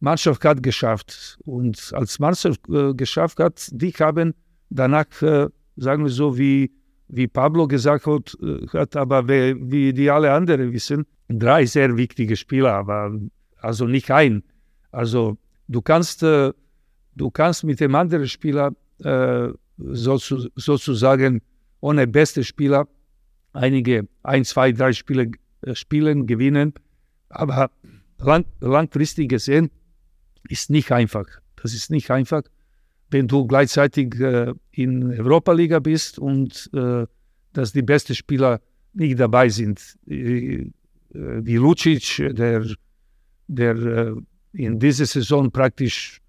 Mannschaft 0.00 0.44
hat 0.44 0.62
geschafft. 0.62 1.38
Und 1.44 1.90
als 1.92 2.18
Mannschaft 2.18 2.60
äh, 2.68 2.94
geschafft 2.94 3.40
hat, 3.40 3.68
die 3.72 3.90
haben 3.92 4.34
danach, 4.70 5.22
äh, 5.22 5.48
sagen 5.76 6.04
wir 6.04 6.10
so, 6.10 6.38
wie, 6.38 6.70
wie 7.08 7.26
Pablo 7.26 7.66
gesagt 7.66 8.06
hat, 8.06 8.36
hat 8.72 8.96
aber 8.96 9.26
wie, 9.28 9.56
wie 9.70 9.92
die 9.92 10.10
alle 10.10 10.32
anderen 10.32 10.72
wissen, 10.72 11.04
drei 11.28 11.66
sehr 11.66 11.96
wichtige 11.96 12.36
Spieler, 12.36 12.74
aber 12.74 13.18
also 13.60 13.86
nicht 13.86 14.10
ein. 14.10 14.42
Also 14.90 15.36
du 15.68 15.82
kannst, 15.82 16.22
äh, 16.22 16.52
du 17.14 17.30
kannst 17.30 17.64
mit 17.64 17.80
dem 17.80 17.94
anderen 17.94 18.28
Spieler 18.28 18.72
äh, 19.00 19.48
sozu, 19.76 20.48
sozusagen 20.54 21.42
ohne 21.80 22.06
beste 22.06 22.44
Spieler 22.44 22.88
einige, 23.52 24.08
ein, 24.22 24.44
zwei, 24.44 24.72
drei 24.72 24.92
Spiele 24.92 25.32
äh, 25.62 25.74
spielen, 25.74 26.26
gewinnen, 26.26 26.74
aber 27.28 27.70
lang, 28.18 28.44
langfristig 28.60 29.28
gesehen 29.28 29.70
ist 30.48 30.70
nicht 30.70 30.92
einfach. 30.92 31.26
Das 31.56 31.74
ist 31.74 31.90
nicht 31.90 32.10
einfach, 32.10 32.42
wenn 33.10 33.28
du 33.28 33.46
gleichzeitig 33.46 34.18
äh, 34.20 34.54
in 34.70 35.18
Europa-Liga 35.18 35.80
bist 35.80 36.18
und 36.18 36.70
äh, 36.74 37.06
dass 37.52 37.72
die 37.72 37.82
besten 37.82 38.14
Spieler 38.14 38.60
nicht 38.92 39.18
dabei 39.18 39.48
sind. 39.48 39.96
Äh, 40.06 40.70
wie 41.10 41.56
Lucic, 41.56 42.34
der, 42.36 42.64
der 43.48 43.76
äh, 43.76 44.14
in 44.52 44.78
dieser 44.78 45.06
Saison 45.06 45.50
praktisch 45.50 46.20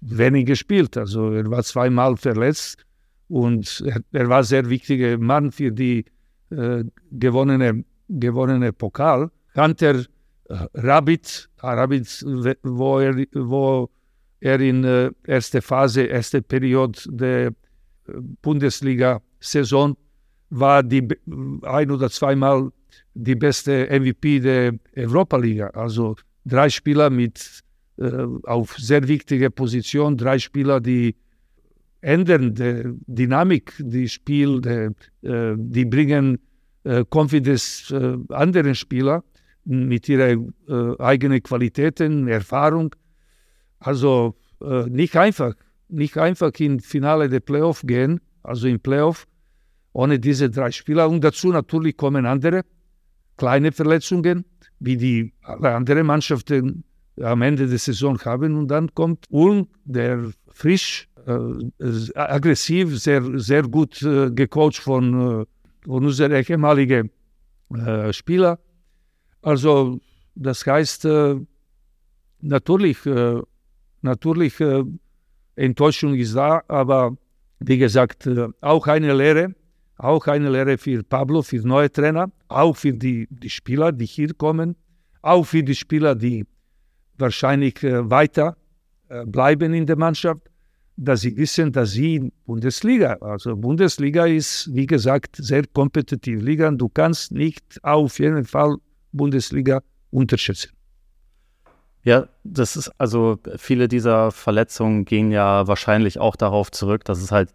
wenig 0.00 0.46
gespielt. 0.46 0.96
Also 0.96 1.32
er 1.32 1.50
war 1.50 1.62
zweimal 1.62 2.16
verletzt 2.16 2.84
und 3.28 3.84
er, 3.86 4.00
er 4.12 4.28
war 4.28 4.42
sehr 4.42 4.68
wichtiger 4.68 5.18
Mann 5.18 5.52
für 5.52 5.70
die 5.70 6.04
äh, 6.50 6.84
gewonnene, 7.10 7.84
gewonnene 8.08 8.72
Pokal. 8.72 9.30
Hunter 9.54 10.04
Rabbit, 10.74 11.48
Rabbit 11.62 12.24
wo, 12.62 12.98
er, 12.98 13.14
wo 13.32 13.90
er 14.40 14.60
in 14.60 14.84
äh, 14.84 15.10
erster 15.26 15.62
Phase, 15.62 16.02
erste 16.02 16.42
Periode 16.42 16.98
der 17.06 17.46
äh, 17.46 17.52
Bundesliga-Saison 18.42 19.96
war 20.50 20.82
die 20.82 21.08
ein 21.62 21.90
oder 21.90 22.10
zweimal 22.10 22.70
die 23.14 23.34
beste 23.34 23.88
MVP 23.90 24.40
der 24.40 24.74
Europa-Liga. 24.96 25.68
Also 25.68 26.16
drei 26.44 26.68
Spieler 26.68 27.10
mit 27.10 27.62
äh, 27.98 28.26
auf 28.44 28.76
sehr 28.78 29.06
wichtige 29.08 29.50
Position, 29.50 30.16
drei 30.16 30.38
Spieler, 30.38 30.80
die 30.80 31.16
ändern 32.00 32.54
die 32.54 32.82
Dynamik, 33.06 33.74
die 33.78 34.08
Spiel, 34.08 34.60
die, 34.60 35.26
äh, 35.26 35.54
die 35.56 35.84
bringen 35.84 36.38
äh, 36.84 37.04
Confidence 37.08 37.90
äh, 37.92 38.16
anderen 38.30 38.74
Spieler 38.74 39.24
mit 39.64 40.08
ihren 40.08 40.54
äh, 40.68 41.00
eigenen 41.00 41.42
Qualitäten, 41.42 42.26
Erfahrung. 42.26 42.94
Also 43.78 44.36
äh, 44.60 44.84
nicht 44.88 45.16
einfach, 45.16 45.54
nicht 45.88 46.18
einfach 46.18 46.52
im 46.58 46.80
Finale 46.80 47.28
der 47.28 47.40
Playoff 47.40 47.82
gehen, 47.84 48.20
also 48.42 48.66
im 48.66 48.80
Playoff 48.80 49.26
ohne 49.92 50.18
diese 50.18 50.50
drei 50.50 50.70
Spieler. 50.72 51.08
Und 51.08 51.22
dazu 51.22 51.52
natürlich 51.52 51.96
kommen 51.96 52.26
andere 52.26 52.62
kleine 53.36 53.72
Verletzungen, 53.72 54.44
wie 54.84 54.96
die 54.96 55.32
anderen 55.42 56.06
Mannschaften 56.06 56.84
am 57.20 57.42
Ende 57.42 57.66
der 57.66 57.78
Saison 57.78 58.18
haben. 58.24 58.56
Und 58.56 58.68
dann 58.68 58.92
kommt 58.94 59.26
Ulm, 59.30 59.68
der 59.84 60.30
frisch, 60.48 61.08
äh, 61.26 62.18
aggressiv, 62.18 62.98
sehr, 62.98 63.22
sehr 63.38 63.62
gut 63.62 64.02
äh, 64.02 64.30
gecoacht 64.30 64.76
von, 64.76 65.42
äh, 65.42 65.44
von 65.84 66.04
unserem 66.04 66.32
ehemaligen 66.32 67.10
äh, 67.74 68.12
Spieler 68.12 68.58
also 69.42 70.00
das 70.34 70.64
heißt, 70.64 71.04
äh, 71.04 71.36
natürlich, 72.40 73.04
äh, 73.04 73.42
natürlich 74.00 74.54
Enttäuschung 75.56 76.14
ist 76.14 76.34
da, 76.34 76.62
aber 76.68 77.16
wie 77.58 77.78
gesagt, 77.78 78.28
auch 78.60 78.86
eine 78.86 79.12
Lehre, 79.14 79.54
auch 80.02 80.26
eine 80.26 80.50
Lehre 80.50 80.78
für 80.78 81.02
Pablo, 81.04 81.42
für 81.42 81.66
neue 81.66 81.90
Trainer, 81.90 82.30
auch 82.48 82.76
für 82.76 82.92
die, 82.92 83.28
die 83.30 83.48
Spieler, 83.48 83.92
die 83.92 84.06
hier 84.06 84.34
kommen, 84.34 84.74
auch 85.22 85.44
für 85.44 85.62
die 85.62 85.76
Spieler, 85.76 86.14
die 86.16 86.44
wahrscheinlich 87.18 87.82
äh, 87.84 88.10
weiter 88.10 88.56
äh, 89.08 89.24
bleiben 89.24 89.72
in 89.72 89.86
der 89.86 89.96
Mannschaft, 89.96 90.40
dass 90.96 91.20
sie 91.20 91.36
wissen, 91.36 91.70
dass 91.70 91.92
sie 91.92 92.16
in 92.16 92.32
Bundesliga, 92.44 93.16
also 93.20 93.56
Bundesliga 93.56 94.26
ist, 94.26 94.68
wie 94.74 94.86
gesagt, 94.86 95.36
sehr 95.36 95.64
kompetitiv 95.72 96.42
Liga. 96.42 96.70
Du 96.72 96.88
kannst 96.88 97.30
nicht 97.30 97.62
auf 97.84 98.18
jeden 98.18 98.44
Fall 98.44 98.76
Bundesliga 99.12 99.82
unterschätzen. 100.10 100.72
Ja, 102.04 102.26
das 102.42 102.74
ist 102.76 102.90
also 102.98 103.38
viele 103.56 103.86
dieser 103.86 104.32
Verletzungen 104.32 105.04
gehen 105.04 105.30
ja 105.30 105.68
wahrscheinlich 105.68 106.18
auch 106.18 106.34
darauf 106.34 106.72
zurück, 106.72 107.04
dass 107.04 107.22
es 107.22 107.30
halt 107.30 107.50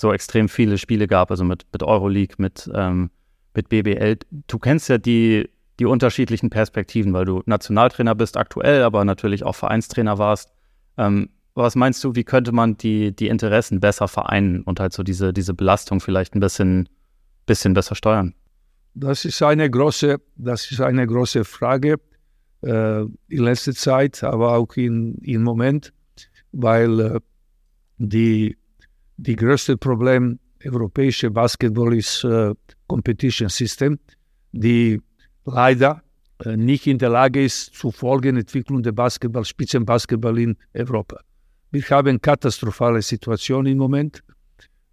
so 0.00 0.12
extrem 0.14 0.48
viele 0.48 0.78
Spiele 0.78 1.06
gab, 1.06 1.30
also 1.30 1.44
mit, 1.44 1.66
mit 1.72 1.82
Euroleague, 1.82 2.36
mit, 2.38 2.70
ähm, 2.74 3.10
mit 3.54 3.68
BBL. 3.68 4.16
Du 4.46 4.58
kennst 4.58 4.88
ja 4.88 4.96
die, 4.96 5.50
die 5.78 5.84
unterschiedlichen 5.84 6.48
Perspektiven, 6.48 7.12
weil 7.12 7.26
du 7.26 7.42
Nationaltrainer 7.44 8.14
bist 8.14 8.38
aktuell, 8.38 8.82
aber 8.82 9.04
natürlich 9.04 9.44
auch 9.44 9.54
Vereinstrainer 9.54 10.16
warst. 10.16 10.52
Ähm, 10.96 11.28
was 11.54 11.76
meinst 11.76 12.02
du, 12.02 12.14
wie 12.14 12.24
könnte 12.24 12.52
man 12.52 12.78
die, 12.78 13.14
die 13.14 13.28
Interessen 13.28 13.80
besser 13.80 14.08
vereinen 14.08 14.62
und 14.62 14.80
halt 14.80 14.94
so 14.94 15.02
diese, 15.02 15.34
diese 15.34 15.52
Belastung 15.52 16.00
vielleicht 16.00 16.34
ein 16.34 16.40
bisschen, 16.40 16.88
bisschen 17.44 17.74
besser 17.74 17.94
steuern? 17.94 18.34
Das 18.94 19.26
ist 19.26 19.42
eine 19.42 19.68
große, 19.68 20.18
das 20.36 20.70
ist 20.70 20.80
eine 20.80 21.06
große 21.06 21.44
Frage 21.44 21.96
äh, 22.62 23.00
in 23.02 23.18
letzter 23.28 23.74
Zeit, 23.74 24.24
aber 24.24 24.56
auch 24.56 24.74
in, 24.76 25.16
im 25.16 25.42
Moment, 25.42 25.92
weil 26.52 27.00
äh, 27.00 27.20
die, 27.98 28.56
die 29.20 29.36
größte 29.36 29.76
Problem 29.76 30.38
europäische 30.64 31.30
Basketball 31.30 31.94
ist 31.94 32.24
äh, 32.24 32.54
Competition 32.86 33.48
System, 33.48 33.98
die 34.52 35.00
leider 35.44 36.02
äh, 36.44 36.56
nicht 36.56 36.86
in 36.86 36.98
der 36.98 37.10
Lage 37.10 37.44
ist 37.44 37.74
zu 37.74 37.90
folgen 37.90 38.36
Entwicklung 38.36 38.82
der 38.82 38.92
Basketball, 38.92 39.44
Spitzenbasketball 39.44 40.38
in 40.38 40.56
Europa. 40.74 41.20
Wir 41.70 41.82
haben 41.90 42.20
katastrophale 42.20 43.02
Situation 43.02 43.66
im 43.66 43.78
Moment, 43.78 44.22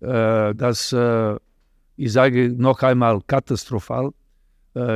äh, 0.01 0.53
dass 0.53 0.91
äh, 0.91 1.35
ich 1.95 2.11
sage 2.11 2.53
noch 2.55 2.83
einmal 2.83 3.21
katastrophal. 3.25 4.11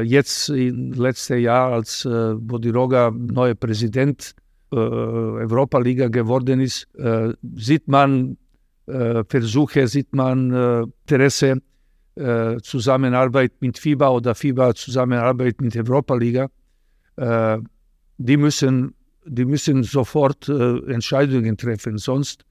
Jetzt 0.03 0.49
im 0.49 0.93
letzten 0.93 1.39
Jahr, 1.39 1.73
als 1.73 2.05
äh, 2.05 2.35
Bodiroga 2.35 3.09
neuer 3.09 3.55
Präsident 3.55 4.35
äh, 4.71 4.75
Europa-Liga 4.75 6.07
geworden 6.09 6.59
ist, 6.59 6.87
sieht 7.55 7.87
man 7.87 8.37
Versuche, 8.85 9.87
sieht 9.87 10.13
man 10.13 10.51
äh, 10.51 10.81
Interesse, 10.81 11.61
äh, 12.15 12.57
Zusammenarbeit 12.61 13.53
mit 13.59 13.77
FIBA 13.77 14.09
oder 14.09 14.35
FIBA 14.35 14.75
Zusammenarbeit 14.75 15.61
mit 15.61 15.75
Europa-Liga. 15.75 16.49
die, 18.17 18.37
müssen, 18.37 18.95
die 19.25 19.45
müssen 19.45 19.83
sofort 19.83 20.47
Entscheidungen 20.47 21.57
treffen, 21.57 21.97
sonst, 21.97 22.45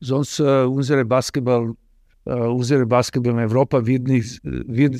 sonst 0.00 0.38
unsere 0.38 1.04
Basketball 1.04 1.74
unsere 2.24 2.86
Basketball 2.86 3.32
in 3.32 3.38
Europa 3.38 3.86
wird, 3.86 4.08
nicht, 4.08 4.40
wird 4.42 4.96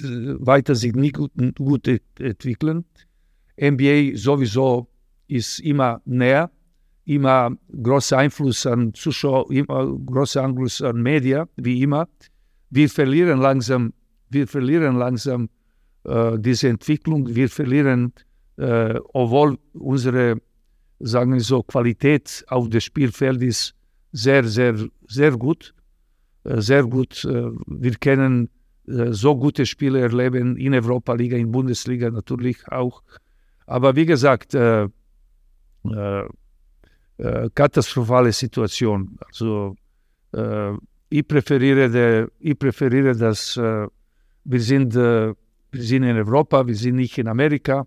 weiter 0.47 0.75
sich 0.75 0.95
nicht 0.95 1.17
gut, 1.17 1.33
gut 1.57 1.89
entwickeln. 2.19 2.85
NBA 3.61 4.17
sowieso 4.17 4.89
ist 5.29 5.61
immer 5.61 6.01
näher, 6.05 6.51
immer 7.07 7.57
großer 7.83 8.19
Einfluss 8.19 8.67
an 8.67 8.93
Zuschauer, 8.95 9.51
immer 9.51 9.87
großer 9.87 10.45
Einfluss 10.45 10.83
an 10.83 11.03
Medien, 11.03 11.47
wie 11.57 11.83
immer. 11.83 12.09
Wir 12.71 12.89
verlieren 12.91 13.41
langsam, 13.41 13.93
wir 14.29 14.47
verlieren 14.47 14.97
langsam 14.97 15.49
äh, 16.05 16.39
diese 16.39 16.69
Entwicklung. 16.69 17.35
Wir 17.35 17.49
verlieren, 17.49 18.13
äh, 18.59 18.99
obwohl 19.15 19.59
unsere, 19.73 20.37
sagen 21.01 21.41
so, 21.41 21.63
Qualität 21.63 22.45
auf 22.49 22.69
dem 22.69 22.81
Spielfeld 22.81 23.43
ist 23.43 23.75
sehr, 24.13 24.45
sehr, 24.45 24.77
sehr 25.07 25.33
gut 25.33 25.75
äh, 26.47 26.61
sehr 26.61 26.85
gut. 26.85 27.25
Äh, 27.25 27.51
wir 27.67 27.95
können 27.97 28.49
äh, 28.87 29.13
so 29.13 29.37
gute 29.37 29.67
Spiele 29.67 30.01
erleben 30.01 30.57
in 30.57 30.75
Europa 30.75 31.15
Liga, 31.15 31.37
in 31.37 31.51
Bundesliga 31.51 32.11
natürlich 32.11 32.67
auch. 32.69 33.03
Aber 33.67 33.97
wie 33.97 34.07
gesagt, 34.07 34.55
äh, 37.19 37.45
äh, 37.45 37.51
katastrophale 37.55 38.33
Situation. 38.33 39.19
Also 39.27 39.77
äh, 40.33 40.73
ich 41.09 41.27
präferiere, 41.27 42.29
ich 42.41 42.59
präferiere 42.59 43.15
dass 43.15 43.57
wir 43.57 44.61
sind, 44.61 44.95
wir 44.95 45.35
sind 45.73 46.03
in 46.03 46.17
Europa, 46.17 46.67
wir 46.67 46.75
sind 46.75 46.97
nicht 46.97 47.19
in 47.19 47.29
Amerika. 47.29 47.87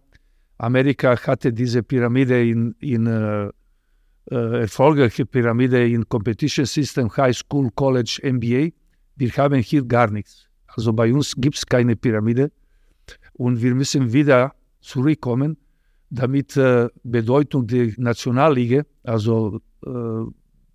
Amerika 0.58 1.18
hatte 1.18 1.52
diese 1.52 1.84
Pyramide 1.84 2.50
in, 2.50 2.76
in 2.80 3.08
äh, 3.08 4.62
erfolgreiche 4.62 5.26
Pyramide 5.26 5.88
in 5.88 6.08
Competition 6.08 6.66
System, 6.66 7.10
High 7.18 7.36
School, 7.36 7.70
College, 7.76 8.20
MBA. 8.24 8.70
Wir 9.16 9.32
haben 9.38 9.60
hier 9.60 9.84
gar 9.84 10.10
nichts. 10.12 10.48
Also 10.68 10.94
bei 10.94 11.12
uns 11.14 11.36
gibt 11.36 11.58
es 11.58 11.66
keine 11.66 11.96
Pyramide 11.96 12.52
und 13.34 13.62
wir 13.62 13.74
müssen 13.74 14.14
wieder 14.14 14.54
zurückkommen, 14.82 15.58
damit 16.10 16.58
äh, 16.58 16.88
Bedeutung 17.04 17.68
der 17.68 17.92
Nationalliga 17.98 18.84
also 19.04 19.60
äh, 19.86 19.90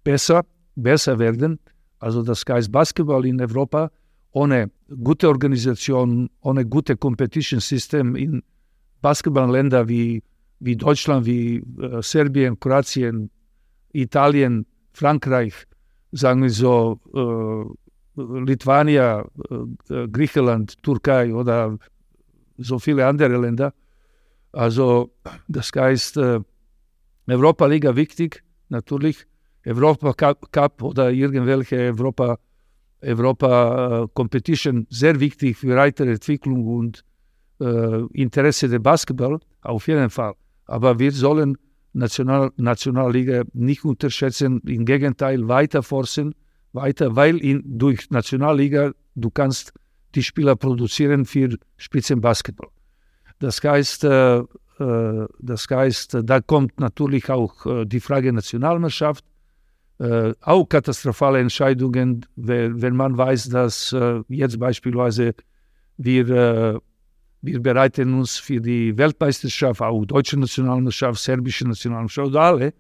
besser, 0.02 0.44
besser 0.76 1.18
werden. 1.18 1.58
Also 1.98 2.22
das 2.22 2.44
heißt 2.48 2.70
Basketball 2.70 3.26
in 3.26 3.40
Europa 3.40 3.90
ohne 4.32 4.70
gute 5.02 5.28
Organisation, 5.28 6.28
ohne 6.40 6.66
gute 6.66 6.96
Competition 6.96 7.60
System 7.60 8.16
in 8.16 8.42
Basketballländern 9.00 9.88
wie, 9.88 10.22
wie 10.60 10.76
Deutschland, 10.76 11.26
wie 11.26 11.62
äh, 11.80 12.02
Serbien, 12.02 12.58
Kroatien, 12.58 13.30
Italien, 13.92 14.66
Frankreich, 14.92 15.54
sagen 16.12 16.42
wir 16.42 16.50
so, 16.50 17.00
äh, 17.14 18.20
Lithuania, 18.20 19.26
äh, 19.90 20.08
Griechenland, 20.08 20.82
Türkei 20.82 21.34
oder 21.34 21.78
so 22.58 22.78
viele 22.78 23.06
andere 23.06 23.36
Länder. 23.36 23.72
Also 24.54 25.12
das 25.48 25.70
heißt, 25.74 26.16
äh, 26.16 26.40
Europa-Liga 27.26 27.96
wichtig, 27.96 28.42
natürlich. 28.68 29.26
Europa 29.66 30.34
Cup 30.52 30.82
oder 30.82 31.10
irgendwelche 31.10 31.76
Europa 31.76 32.38
Europa 33.00 34.08
Competition 34.14 34.86
sehr 34.90 35.20
wichtig 35.20 35.56
für 35.56 35.76
weitere 35.76 36.12
Entwicklung 36.12 36.66
und 36.66 37.04
äh, 37.60 38.02
Interesse 38.12 38.68
der 38.68 38.78
Basketball, 38.78 39.40
auf 39.62 39.86
jeden 39.88 40.10
Fall. 40.10 40.34
Aber 40.66 40.98
wir 40.98 41.12
sollen 41.12 41.56
National, 41.92 42.50
Nationalliga 42.56 43.44
nicht 43.52 43.84
unterschätzen, 43.84 44.60
im 44.66 44.84
Gegenteil 44.84 45.46
weiter 45.48 45.82
forcen, 45.82 46.34
weiter, 46.72 47.14
weil 47.14 47.38
in, 47.38 47.62
durch 47.64 48.10
Nationalliga 48.10 48.92
du 49.14 49.30
kannst 49.30 49.72
die 50.14 50.22
Spieler 50.22 50.56
produzieren 50.56 51.24
für 51.24 51.56
Spitzenbasketball. 51.76 52.73
Das 53.44 53.62
heißt, 53.62 54.04
äh, 54.04 54.38
äh, 54.38 55.26
das 55.38 55.66
heißt, 55.68 56.16
da 56.24 56.40
kommt 56.40 56.80
natürlich 56.80 57.28
auch 57.28 57.66
äh, 57.66 57.84
die 57.84 58.00
Frage 58.00 58.32
Nationalmannschaft, 58.32 59.22
äh, 59.98 60.32
auch 60.40 60.66
katastrophale 60.66 61.40
Entscheidungen, 61.40 62.24
wenn, 62.36 62.96
man 62.96 63.18
weiß, 63.18 63.50
dass 63.50 63.92
äh, 63.92 64.22
jetzt 64.28 64.58
beispielsweise 64.58 65.34
wir 65.98 66.80
wir 67.42 67.60
bereiten 67.60 68.14
uns 68.14 68.38
für 68.38 68.58
die 68.58 68.96
Weltmeisterschaft, 68.96 69.82
auch 69.82 70.06
deutsche 70.06 70.38
Nationalmannschaft, 70.40 71.20
serbische 71.20 71.68
Nationalmannschaft, 71.68 72.28
und 72.28 72.36
alle. 72.36 72.72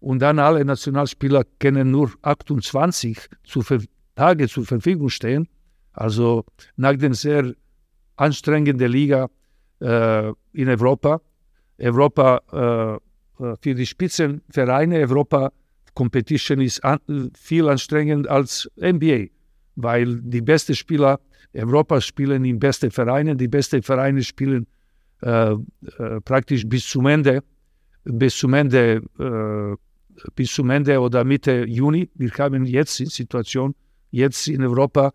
Und 0.00 0.18
dann 0.18 0.40
alle 0.40 0.64
Nationalspieler 0.64 1.44
können 1.60 1.92
nur 1.92 2.10
28 2.22 3.16
zu 3.44 3.62
Tage 4.16 4.48
zur 4.48 4.66
Verfügung 4.66 5.10
stehen. 5.10 5.46
Also 5.92 6.44
nach 6.76 6.96
der 6.96 7.14
sehr 7.14 7.54
anstrengenden 8.16 8.90
Liga 8.90 9.26
äh, 9.26 9.28
in 9.80 10.68
Europa, 10.68 11.20
Europa 11.78 12.40
äh, 12.52 13.44
äh 13.44 13.56
für 13.60 13.74
die 13.74 13.86
Spitzenvereine, 13.86 14.98
Europa 14.98 15.52
Competition 15.94 16.60
ist 16.60 16.84
an, 16.84 17.00
viel 17.34 17.68
anstrengender 17.68 18.30
als 18.30 18.70
NBA, 18.76 19.26
weil 19.76 20.20
die 20.20 20.40
besten 20.42 20.74
Spieler 20.74 21.20
Europa 21.54 22.00
spielen 22.00 22.44
in 22.44 22.58
beste 22.58 22.90
Vereine. 22.90 23.36
Die 23.36 23.48
besten 23.48 23.82
Vereine 23.82 24.22
spielen 24.22 24.66
äh, 25.22 25.52
äh, 25.52 25.56
praktisch 26.24 26.66
bis 26.66 26.88
zum 26.88 27.06
Ende, 27.06 27.42
bis 28.04 28.36
zum 28.36 28.54
Ende, 28.54 29.02
äh, 29.18 29.76
bis 30.34 30.54
zum 30.54 30.70
Ende 30.70 31.00
oder 31.00 31.24
Mitte 31.24 31.64
Juni. 31.66 32.08
Wir 32.14 32.30
haben 32.38 32.64
jetzt 32.64 32.98
die 32.98 33.06
Situation, 33.06 33.74
jetzt 34.10 34.48
in 34.48 34.62
Europa, 34.62 35.12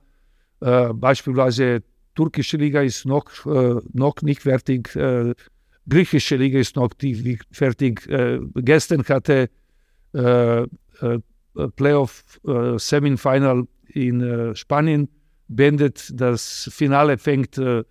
äh, 0.62 0.94
beispielsweise 0.94 1.84
türkische 2.16 2.58
Liga 2.58 2.82
ist 2.82 3.06
noch, 3.06 3.46
äh, 3.46 3.82
noch 3.94 4.22
nicht 4.22 4.42
fertig, 4.42 4.96
äh, 4.96 5.34
griechische 5.88 6.36
Liga 6.38 6.60
ist 6.60 6.76
noch 6.76 6.90
nicht 7.02 7.46
fertig. 7.52 8.08
gestern 8.56 9.04
hatte 9.04 9.50
Playoff 11.76 12.24
Semifinal 12.78 13.68
in 13.90 14.56
Spanien 14.56 15.10
beendet. 15.48 16.12
Das 16.14 16.70
Finale 16.72 17.18
fängt 17.18 17.58
äh, 17.58 17.84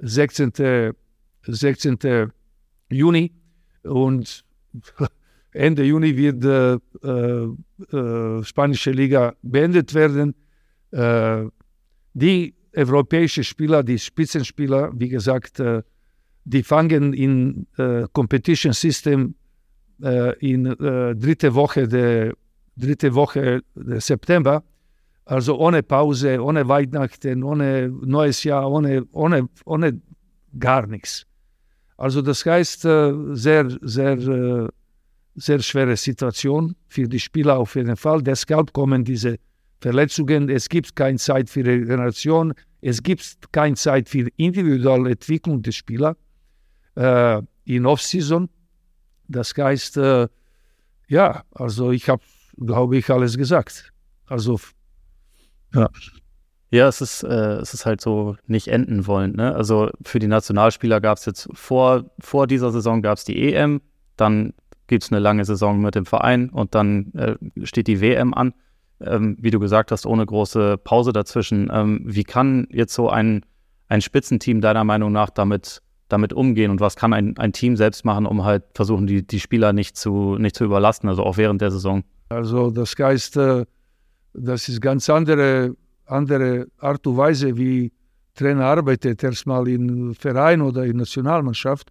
16. 0.00 0.94
16. 1.42 2.30
Juni 2.90 3.32
und 3.82 4.44
Ende 5.52 5.84
Juni 5.84 6.16
wird 6.16 6.44
äh, 6.44 7.44
äh, 7.96 8.44
spanische 8.44 8.90
Liga 8.90 9.34
beendet 9.42 9.94
werden. 9.94 10.34
Äh, 10.90 11.46
die 12.14 12.54
europäischen 12.78 13.44
Spieler, 13.44 13.82
die 13.82 13.98
Spitzenspieler, 13.98 14.90
wie 14.94 15.08
gesagt, 15.08 15.60
äh, 15.60 15.82
die 16.44 16.62
fangen 16.62 17.12
in 17.12 17.66
äh, 17.76 18.06
Competition 18.12 18.72
System 18.72 19.34
äh, 20.02 20.38
in 20.38 20.66
äh, 20.66 21.14
dritte 21.14 21.54
Woche 21.54 21.86
der 21.88 22.34
dritte 22.76 23.14
Woche 23.14 23.62
September 23.74 24.62
also 25.28 25.58
ohne 25.58 25.82
Pause, 25.82 26.42
ohne 26.42 26.66
Weihnachten, 26.68 27.42
ohne 27.42 27.88
neues 27.88 28.44
Jahr, 28.44 28.70
ohne, 28.70 29.04
ohne, 29.12 29.48
ohne 29.66 30.00
gar 30.58 30.86
nichts. 30.86 31.26
Also 31.98 32.22
das 32.22 32.46
heißt, 32.46 32.86
äh, 32.86 33.12
sehr, 33.32 33.68
sehr, 33.82 34.12
äh, 34.12 34.68
sehr 35.34 35.60
schwere 35.60 35.96
Situation 35.98 36.76
für 36.88 37.06
die 37.06 37.20
Spieler 37.20 37.58
auf 37.58 37.74
jeden 37.74 37.96
Fall. 37.96 38.22
Deshalb 38.22 38.72
kommen 38.72 39.04
diese 39.04 39.36
Verletzungen. 39.80 40.48
Es 40.48 40.66
gibt 40.66 40.96
keine 40.96 41.18
Zeit 41.18 41.50
für 41.50 41.64
Regeneration. 41.64 42.54
Es 42.80 43.02
gibt 43.02 43.52
keine 43.52 43.76
Zeit 43.76 44.08
für 44.08 44.28
individuelle 44.36 45.10
Entwicklung 45.10 45.62
des 45.62 45.76
Spielers 45.76 46.16
äh, 46.94 47.42
in 47.64 47.86
Off-Season. 47.86 48.48
Das 49.26 49.54
heißt, 49.56 49.96
äh, 49.96 50.28
ja, 51.08 51.44
also 51.52 51.90
ich 51.90 52.08
habe, 52.08 52.22
glaube 52.56 52.98
ich, 52.98 53.10
alles 53.10 53.36
gesagt. 53.36 53.92
Also 54.26 54.60
ja. 55.74 55.88
Ja, 56.70 56.86
es 56.86 57.00
ist, 57.00 57.22
äh, 57.22 57.56
es 57.56 57.72
ist 57.72 57.86
halt 57.86 58.02
so 58.02 58.36
nicht 58.46 58.68
enden 58.68 59.06
wollen. 59.06 59.32
Ne? 59.36 59.54
Also 59.54 59.90
für 60.04 60.18
die 60.18 60.26
Nationalspieler 60.26 61.00
gab 61.00 61.16
es 61.16 61.24
jetzt 61.24 61.48
vor, 61.54 62.10
vor 62.18 62.46
dieser 62.46 62.70
Saison 62.72 63.00
gab 63.00 63.16
es 63.16 63.24
die 63.24 63.54
EM, 63.54 63.80
dann 64.16 64.52
gibt 64.86 65.02
es 65.02 65.10
eine 65.10 65.18
lange 65.18 65.46
Saison 65.46 65.80
mit 65.80 65.94
dem 65.94 66.04
Verein 66.04 66.50
und 66.50 66.74
dann 66.74 67.12
äh, 67.14 67.36
steht 67.64 67.86
die 67.86 68.02
WM 68.02 68.34
an. 68.34 68.52
Ähm, 69.00 69.36
wie 69.40 69.50
du 69.50 69.60
gesagt 69.60 69.92
hast, 69.92 70.06
ohne 70.06 70.26
große 70.26 70.78
Pause 70.78 71.12
dazwischen. 71.12 71.70
Ähm, 71.72 72.00
wie 72.04 72.24
kann 72.24 72.66
jetzt 72.70 72.94
so 72.94 73.08
ein, 73.08 73.44
ein 73.88 74.00
Spitzenteam 74.00 74.60
deiner 74.60 74.84
Meinung 74.84 75.12
nach 75.12 75.30
damit, 75.30 75.82
damit 76.08 76.32
umgehen 76.32 76.70
und 76.70 76.80
was 76.80 76.96
kann 76.96 77.12
ein, 77.12 77.36
ein 77.38 77.52
Team 77.52 77.76
selbst 77.76 78.04
machen, 78.04 78.26
um 78.26 78.44
halt 78.44 78.64
versuchen, 78.74 79.06
die, 79.06 79.26
die 79.26 79.40
Spieler 79.40 79.72
nicht 79.72 79.96
zu, 79.96 80.36
nicht 80.38 80.56
zu 80.56 80.64
überlasten, 80.64 81.08
also 81.08 81.22
auch 81.22 81.36
während 81.36 81.60
der 81.60 81.70
Saison? 81.70 82.02
Also 82.30 82.70
das 82.70 82.94
heißt, 82.98 83.36
äh 83.36 83.64
das 84.34 84.68
ist 84.68 84.80
ganz 84.80 85.08
andere, 85.10 85.76
andere 86.06 86.66
Art 86.78 87.06
und 87.06 87.16
Weise, 87.16 87.56
wie 87.56 87.92
Trainer 88.34 88.66
arbeitet, 88.66 89.22
erstmal 89.24 89.66
in 89.68 90.14
Verein 90.14 90.60
oder 90.60 90.84
in 90.84 90.96
Nationalmannschaft. 90.96 91.90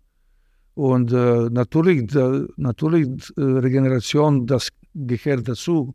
Und 0.76 1.12
äh, 1.12 1.50
natürlich, 1.50 2.08
da, 2.12 2.46
natürlich 2.56 3.08
äh, 3.36 3.42
Regeneration, 3.42 4.46
das 4.46 4.70
gehört 4.94 5.48
dazu. 5.48 5.94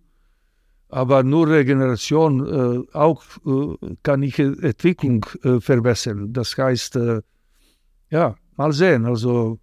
Aber 0.92 1.22
nur 1.22 1.48
Regeneration 1.48 2.46
äh, 2.46 2.96
auch 2.96 3.22
äh, 3.46 3.94
kann 4.02 4.22
ich 4.22 4.38
Entwicklung 4.38 5.24
äh, 5.42 5.58
verbessern. 5.58 6.32
Das 6.32 6.56
heißt, 6.56 6.96
äh, 6.96 7.22
ja, 8.10 8.36
mal 8.56 8.72
sehen. 8.72 9.06
Also 9.06 9.58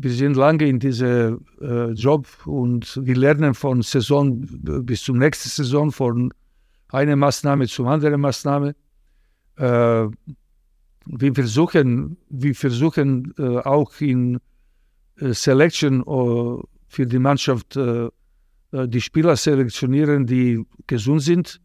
wir 0.00 0.12
sind 0.12 0.36
lange 0.36 0.64
in 0.68 0.78
diesem 0.78 1.44
äh, 1.60 1.90
Job 1.90 2.28
und 2.46 3.00
wir 3.04 3.16
lernen 3.16 3.52
von 3.52 3.82
Saison 3.82 4.40
bis 4.84 5.02
zur 5.02 5.16
nächsten 5.16 5.48
Saison, 5.48 5.90
von 5.90 6.32
einer 6.90 7.16
Maßnahme 7.16 7.66
zur 7.66 7.88
anderen 7.88 8.20
Maßnahme. 8.20 8.76
Äh, 9.56 10.06
wir 11.06 11.34
versuchen, 11.34 12.16
wir 12.28 12.54
versuchen 12.54 13.34
äh, 13.38 13.58
auch 13.58 13.92
in 14.00 14.38
äh, 15.16 15.32
Selection 15.32 16.02
äh, 16.02 16.62
für 16.86 17.06
die 17.06 17.18
Mannschaft 17.18 17.76
äh, 17.76 18.08
die 18.72 19.00
Spieler 19.00 19.36
selektionieren, 19.36 20.26
die 20.26 20.62
gesund 20.86 21.22
sind. 21.22 21.60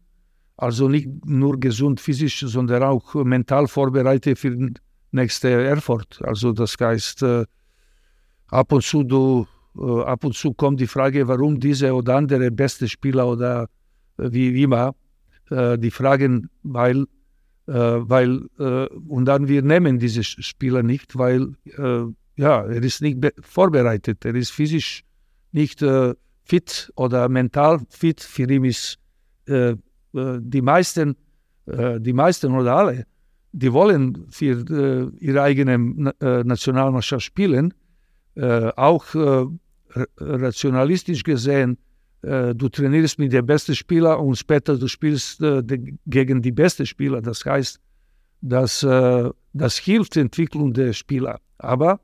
Also 0.56 0.88
nicht 0.88 1.08
nur 1.26 1.60
gesund 1.60 2.00
physisch, 2.00 2.40
sondern 2.40 2.82
auch 2.82 3.14
mental 3.24 3.66
vorbereitet 3.68 4.38
für 4.38 4.50
den 4.50 4.74
nächsten 5.10 5.48
Erfolg. 5.48 6.06
Also 6.22 6.52
das 6.52 6.76
heißt, 6.80 7.24
ab 8.48 8.72
und 8.72 8.82
zu, 8.82 9.02
du, 9.02 9.46
äh, 9.76 10.02
ab 10.02 10.24
und 10.24 10.34
zu 10.34 10.54
kommt 10.54 10.80
die 10.80 10.86
Frage, 10.86 11.26
warum 11.28 11.58
diese 11.58 11.92
oder 11.92 12.16
andere 12.16 12.50
beste 12.50 12.88
Spieler 12.88 13.26
oder 13.26 13.68
äh, 14.18 14.30
wie 14.30 14.62
immer, 14.62 14.94
äh, 15.50 15.78
die 15.78 15.90
fragen, 15.90 16.48
weil, 16.62 17.06
äh, 17.66 17.72
weil, 17.72 18.48
äh, 18.58 18.86
und 19.08 19.24
dann 19.26 19.48
wir 19.48 19.62
nehmen 19.62 19.98
diese 19.98 20.22
Spieler 20.22 20.82
nicht, 20.82 21.18
weil, 21.18 21.54
äh, 21.76 22.04
ja, 22.36 22.62
er 22.62 22.82
ist 22.82 23.02
nicht 23.02 23.18
vorbereitet, 23.40 24.24
er 24.24 24.34
ist 24.34 24.50
physisch 24.50 25.02
nicht 25.52 25.82
äh, 25.82 26.14
fit 26.44 26.92
oder 26.96 27.28
mental 27.28 27.80
fit. 27.88 28.20
Für 28.20 28.50
ihn 28.50 28.64
ist 28.64 28.98
äh, 29.48 29.70
äh 29.70 29.76
die 30.40 30.62
meisten, 30.62 31.16
äh, 31.66 32.00
die 32.00 32.12
meisten 32.12 32.52
oder 32.54 32.76
alle, 32.76 33.06
die 33.52 33.72
wollen 33.72 34.26
für 34.30 34.54
äh, 34.70 35.24
ihre 35.24 35.42
eigene 35.42 36.12
äh, 36.20 36.44
Nationalmannschaft 36.44 37.24
spielen, 37.24 37.74
auch 38.36 39.04
rationalistisch 40.18 41.22
gesehen, 41.22 41.78
du 42.20 42.68
trainierst 42.68 43.16
mit 43.20 43.32
den 43.32 43.46
besten 43.46 43.76
Spielern 43.76 44.18
und 44.18 44.36
später 44.36 44.76
du 44.76 44.88
spielst 44.88 45.40
gegen 46.04 46.42
die 46.42 46.50
besten 46.50 46.84
Spieler. 46.84 47.22
Das 47.22 47.44
heißt, 47.44 47.78
dass 48.40 48.80
das 48.80 49.76
hilft 49.76 50.16
der 50.16 50.22
Entwicklung 50.22 50.72
der 50.72 50.92
Spieler. 50.94 51.38
Aber 51.58 52.00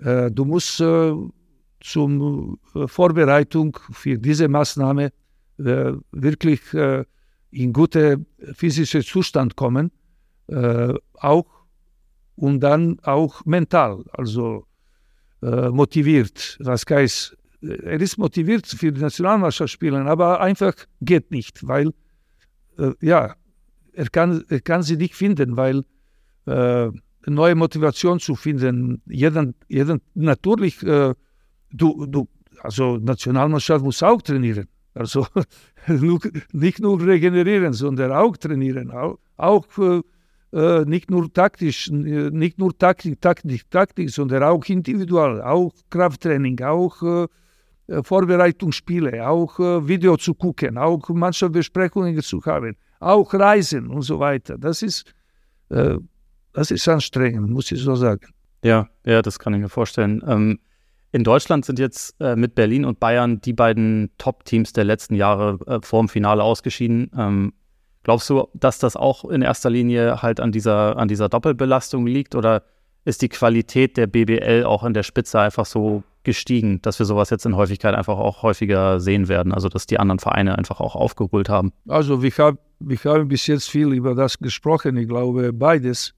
du 0.00 0.44
musst 0.44 0.82
zum 1.82 2.58
äh, 2.74 2.86
Vorbereitung 2.86 3.78
für 3.90 4.18
diese 4.18 4.48
Maßnahme 4.48 5.12
äh, 5.58 5.92
wirklich 6.12 6.72
äh, 6.74 7.04
in 7.50 7.72
gute 7.72 8.24
physische 8.54 9.04
Zustand 9.04 9.56
kommen, 9.56 9.90
auch 11.14 11.46
und 12.34 12.60
dann 12.60 12.98
auch 13.02 13.44
mental, 13.44 14.04
also 14.12 14.66
motiviert. 15.42 16.56
Das 16.60 16.84
heißt, 16.88 17.36
er 17.60 18.00
ist 18.00 18.16
motiviert 18.16 18.66
für 18.66 18.90
die 18.90 19.02
Nationalmannschaft 19.02 19.70
spielen, 19.70 20.08
aber 20.08 20.40
einfach 20.40 20.72
geht 21.02 21.30
nicht, 21.30 21.66
weil 21.68 21.92
ja, 23.00 23.34
er 23.92 24.08
kann, 24.08 24.44
er 24.48 24.60
kann 24.60 24.82
sie 24.82 24.96
nicht 24.96 25.14
finden, 25.14 25.56
weil 25.58 25.84
neue 26.46 27.54
Motivation 27.54 28.18
zu 28.18 28.34
finden, 28.34 29.02
jeden, 29.06 29.54
jeden 29.68 30.00
natürlich 30.14 30.82
du, 31.72 32.06
du, 32.06 32.28
also 32.62 32.96
Nationalmannschaft 32.96 33.84
muss 33.84 34.02
auch 34.02 34.22
trainieren. 34.22 34.68
Also 34.94 35.26
nicht 36.52 36.80
nur 36.80 37.00
regenerieren, 37.00 37.72
sondern 37.72 38.12
auch 38.12 38.36
trainieren. 38.36 38.90
Auch, 38.90 39.18
auch 39.36 39.66
äh, 40.52 40.84
nicht 40.84 41.10
nur 41.10 41.32
taktisch, 41.32 41.90
nicht 41.90 42.58
nur 42.58 42.76
Taktik, 42.76 43.20
Taktik, 43.20 43.70
Taktik, 43.70 44.10
sondern 44.10 44.42
auch 44.42 44.64
individuell, 44.66 45.40
auch 45.40 45.72
Krafttraining, 45.88 46.60
auch 46.60 47.02
äh, 47.02 48.02
Vorbereitungsspiele, 48.02 49.26
auch 49.26 49.58
äh, 49.58 49.88
Video 49.88 50.16
zu 50.16 50.34
gucken, 50.34 50.76
auch 50.78 51.08
Mannschaftsbesprechungen 51.08 52.20
zu 52.22 52.44
haben, 52.44 52.76
auch 53.00 53.32
Reisen 53.32 53.88
und 53.88 54.02
so 54.02 54.20
weiter. 54.20 54.58
Das 54.58 54.82
ist, 54.82 55.12
äh, 55.70 55.96
das 56.52 56.70
ist 56.70 56.86
anstrengend, 56.86 57.50
muss 57.50 57.72
ich 57.72 57.80
so 57.80 57.94
sagen. 57.94 58.28
Ja, 58.62 58.88
ja, 59.04 59.22
das 59.22 59.38
kann 59.38 59.54
ich 59.54 59.60
mir 59.60 59.68
vorstellen. 59.68 60.22
Ähm 60.26 60.58
in 61.12 61.24
Deutschland 61.24 61.64
sind 61.64 61.78
jetzt 61.78 62.18
äh, 62.20 62.36
mit 62.36 62.54
Berlin 62.54 62.84
und 62.84 62.98
Bayern 62.98 63.40
die 63.40 63.52
beiden 63.52 64.10
Top-Teams 64.18 64.72
der 64.72 64.84
letzten 64.84 65.14
Jahre 65.14 65.58
äh, 65.66 65.78
vor 65.82 66.00
dem 66.00 66.08
Finale 66.08 66.42
ausgeschieden. 66.42 67.10
Ähm, 67.16 67.52
glaubst 68.02 68.30
du, 68.30 68.48
dass 68.54 68.78
das 68.78 68.96
auch 68.96 69.26
in 69.26 69.42
erster 69.42 69.70
Linie 69.70 70.22
halt 70.22 70.40
an 70.40 70.52
dieser, 70.52 70.96
an 70.96 71.08
dieser 71.08 71.28
Doppelbelastung 71.28 72.06
liegt 72.06 72.34
oder 72.34 72.62
ist 73.04 73.20
die 73.20 73.28
Qualität 73.28 73.96
der 73.96 74.06
BBL 74.06 74.64
auch 74.64 74.84
in 74.84 74.94
der 74.94 75.02
Spitze 75.02 75.40
einfach 75.40 75.66
so 75.66 76.02
gestiegen, 76.22 76.80
dass 76.82 76.98
wir 76.98 77.06
sowas 77.06 77.30
jetzt 77.30 77.44
in 77.44 77.56
Häufigkeit 77.56 77.94
einfach 77.94 78.16
auch 78.16 78.42
häufiger 78.42 79.00
sehen 79.00 79.28
werden, 79.28 79.52
also 79.52 79.68
dass 79.68 79.86
die 79.86 79.98
anderen 79.98 80.20
Vereine 80.20 80.56
einfach 80.56 80.80
auch 80.80 80.94
aufgeholt 80.94 81.48
haben? 81.48 81.72
Also 81.88 82.22
wir 82.22 82.30
haben 82.38 82.58
wir 82.84 82.98
haben 83.04 83.28
bis 83.28 83.46
jetzt 83.46 83.68
viel 83.70 83.92
über 83.92 84.14
das 84.14 84.38
gesprochen. 84.38 84.96
Ich 84.96 85.08
glaube, 85.08 85.52
beides 85.52 86.14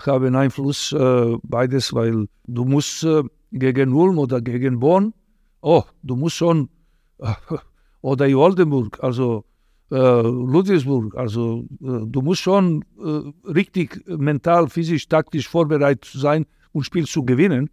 haben 0.00 0.34
Einfluss, 0.34 0.92
äh, 0.92 1.36
beides, 1.42 1.92
weil 1.92 2.28
du 2.46 2.64
musst 2.64 3.04
äh, 3.04 3.22
gegen 3.52 3.92
Ulm 3.92 4.18
oder 4.18 4.40
gegen 4.40 4.80
Bonn, 4.80 5.14
oh, 5.60 5.82
du 6.02 6.16
musst 6.16 6.36
schon, 6.36 6.68
oder 8.00 8.26
in 8.26 8.36
Oldenburg, 8.36 8.98
also 9.02 9.44
äh, 9.90 9.96
Ludwigsburg, 9.96 11.16
also 11.16 11.64
äh, 11.80 12.06
du 12.06 12.22
musst 12.22 12.42
schon 12.42 12.84
äh, 12.98 13.48
richtig 13.48 14.02
mental, 14.06 14.68
physisch, 14.68 15.08
taktisch 15.08 15.48
vorbereitet 15.48 16.10
sein, 16.12 16.46
um 16.72 16.82
Spiel 16.82 17.06
zu 17.06 17.24
gewinnen. 17.24 17.70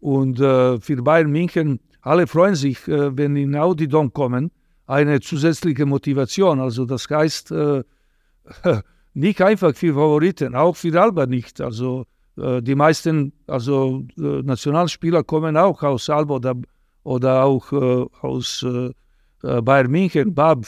Und 0.00 0.40
äh, 0.40 0.80
für 0.80 1.02
Bayern 1.02 1.30
München, 1.30 1.80
alle 2.00 2.26
freuen 2.26 2.54
sich, 2.54 2.86
äh, 2.88 3.16
wenn 3.16 3.36
in 3.36 3.56
Audi 3.56 3.88
Dom 3.88 4.12
kommen, 4.12 4.50
eine 4.86 5.20
zusätzliche 5.20 5.86
Motivation. 5.86 6.60
Also 6.60 6.84
das 6.84 7.08
heißt, 7.08 7.50
äh, 7.52 7.82
nicht 9.14 9.40
einfach 9.40 9.74
für 9.74 9.94
Favoriten, 9.94 10.54
auch 10.54 10.76
für 10.76 11.00
Alba 11.00 11.26
nicht. 11.26 11.60
Also 11.60 12.02
äh, 12.02 12.15
die 12.36 12.74
meisten 12.74 13.32
also 13.46 14.04
äh, 14.18 14.42
Nationalspieler 14.42 15.24
kommen 15.24 15.56
auch 15.56 15.82
aus 15.82 16.10
Alba 16.10 16.40
oder, 17.02 17.44
auch 17.44 17.72
äh, 17.72 18.06
aus 18.20 18.66
Bayern 19.42 19.90
München, 19.90 20.34
Bab, 20.34 20.66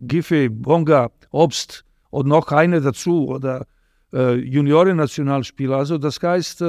Giffey, 0.00 0.48
Bonga, 0.48 1.10
Obst 1.30 1.84
und 2.10 2.26
noch 2.26 2.48
eine 2.48 2.80
dazu 2.80 3.28
oder 3.28 3.66
Junioren-Nationalspieler. 4.12 5.76
Also 5.76 5.96
das 5.96 6.20
heißt, 6.22 6.62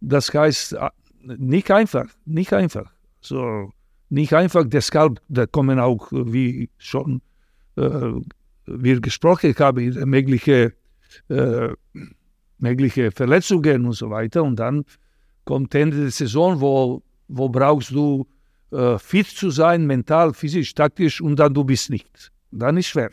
das 0.00 0.34
heißt 0.34 0.76
nicht 1.22 1.70
einfach, 1.72 2.06
nicht 2.24 2.52
einfach. 2.52 2.92
So, 3.20 3.72
nicht 4.10 4.32
einfach, 4.34 4.64
deshalb 4.66 5.20
da 5.28 5.46
kommen 5.46 5.80
auch, 5.80 6.08
wie 6.12 6.70
schon 6.78 7.20
äh, 7.76 8.12
wir 8.66 9.00
gesprochen 9.00 9.54
haben, 9.58 10.10
mögliche 10.10 10.74
äh, 11.28 11.68
mögliche 12.60 13.10
Verletzungen 13.10 13.86
und 13.86 13.92
so 13.92 14.10
weiter. 14.10 14.42
Und 14.42 14.56
dann 14.56 14.84
kommt 15.44 15.74
Ende 15.74 15.96
der 15.98 16.10
Saison, 16.10 16.60
wo, 16.60 17.02
wo 17.28 17.48
brauchst 17.48 17.90
du 17.90 18.26
äh, 18.72 18.98
fit 18.98 19.26
zu 19.26 19.50
sein, 19.50 19.86
mental, 19.86 20.32
physisch, 20.32 20.74
taktisch 20.74 21.20
und 21.20 21.36
dann 21.38 21.54
du 21.54 21.64
bist 21.64 21.90
nicht. 21.90 22.30
Dann 22.50 22.76
ist 22.76 22.86
schwer. 22.86 23.10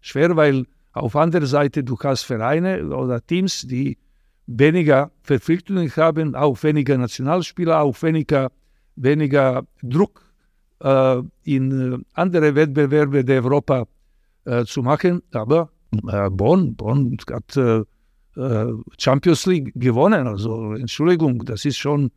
Schwer, 0.00 0.36
weil 0.36 0.66
auf 0.92 1.16
anderer 1.16 1.46
Seite 1.46 1.84
du 1.84 1.98
hast 1.98 2.22
Vereine 2.22 2.86
oder 2.88 3.24
Teams, 3.24 3.62
die 3.62 3.96
weniger 4.46 5.10
Verpflichtungen 5.22 5.90
haben, 5.96 6.34
auch 6.34 6.62
weniger 6.62 6.98
Nationalspieler, 6.98 7.80
auch 7.80 8.02
weniger, 8.02 8.50
weniger 8.96 9.64
Druck 9.82 10.24
äh, 10.80 11.22
in 11.44 11.92
äh, 11.92 11.98
andere 12.14 12.54
Wettbewerbe 12.54 13.24
der 13.24 13.44
Europa 13.44 13.86
äh, 14.44 14.64
zu 14.64 14.82
machen. 14.82 15.22
Aber 15.32 15.70
äh, 16.08 16.28
Bonn, 16.30 16.74
Bonn 16.74 17.16
hat 17.30 17.56
äh, 18.36 18.66
Champions 18.98 19.46
League 19.46 19.72
gewonnen. 19.74 20.26
Also 20.26 20.74
Entschuldigung, 20.74 21.44
das 21.44 21.64
ist 21.64 21.78
schon 21.78 22.10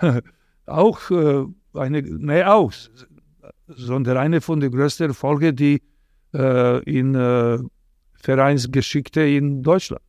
auch 0.66 1.10
äh, 1.10 1.44
eine, 1.74 2.02
ne 2.02 2.52
auch, 2.52 2.72
sondern 3.68 4.16
eine 4.16 4.40
von 4.40 4.60
den 4.60 4.72
größten 4.72 5.08
Erfolgen, 5.08 5.56
die 5.56 5.82
äh, 6.34 6.82
in 6.84 7.14
äh, 7.14 7.58
Vereinsgeschichte 8.14 9.22
in 9.22 9.62
Deutschland. 9.62 10.02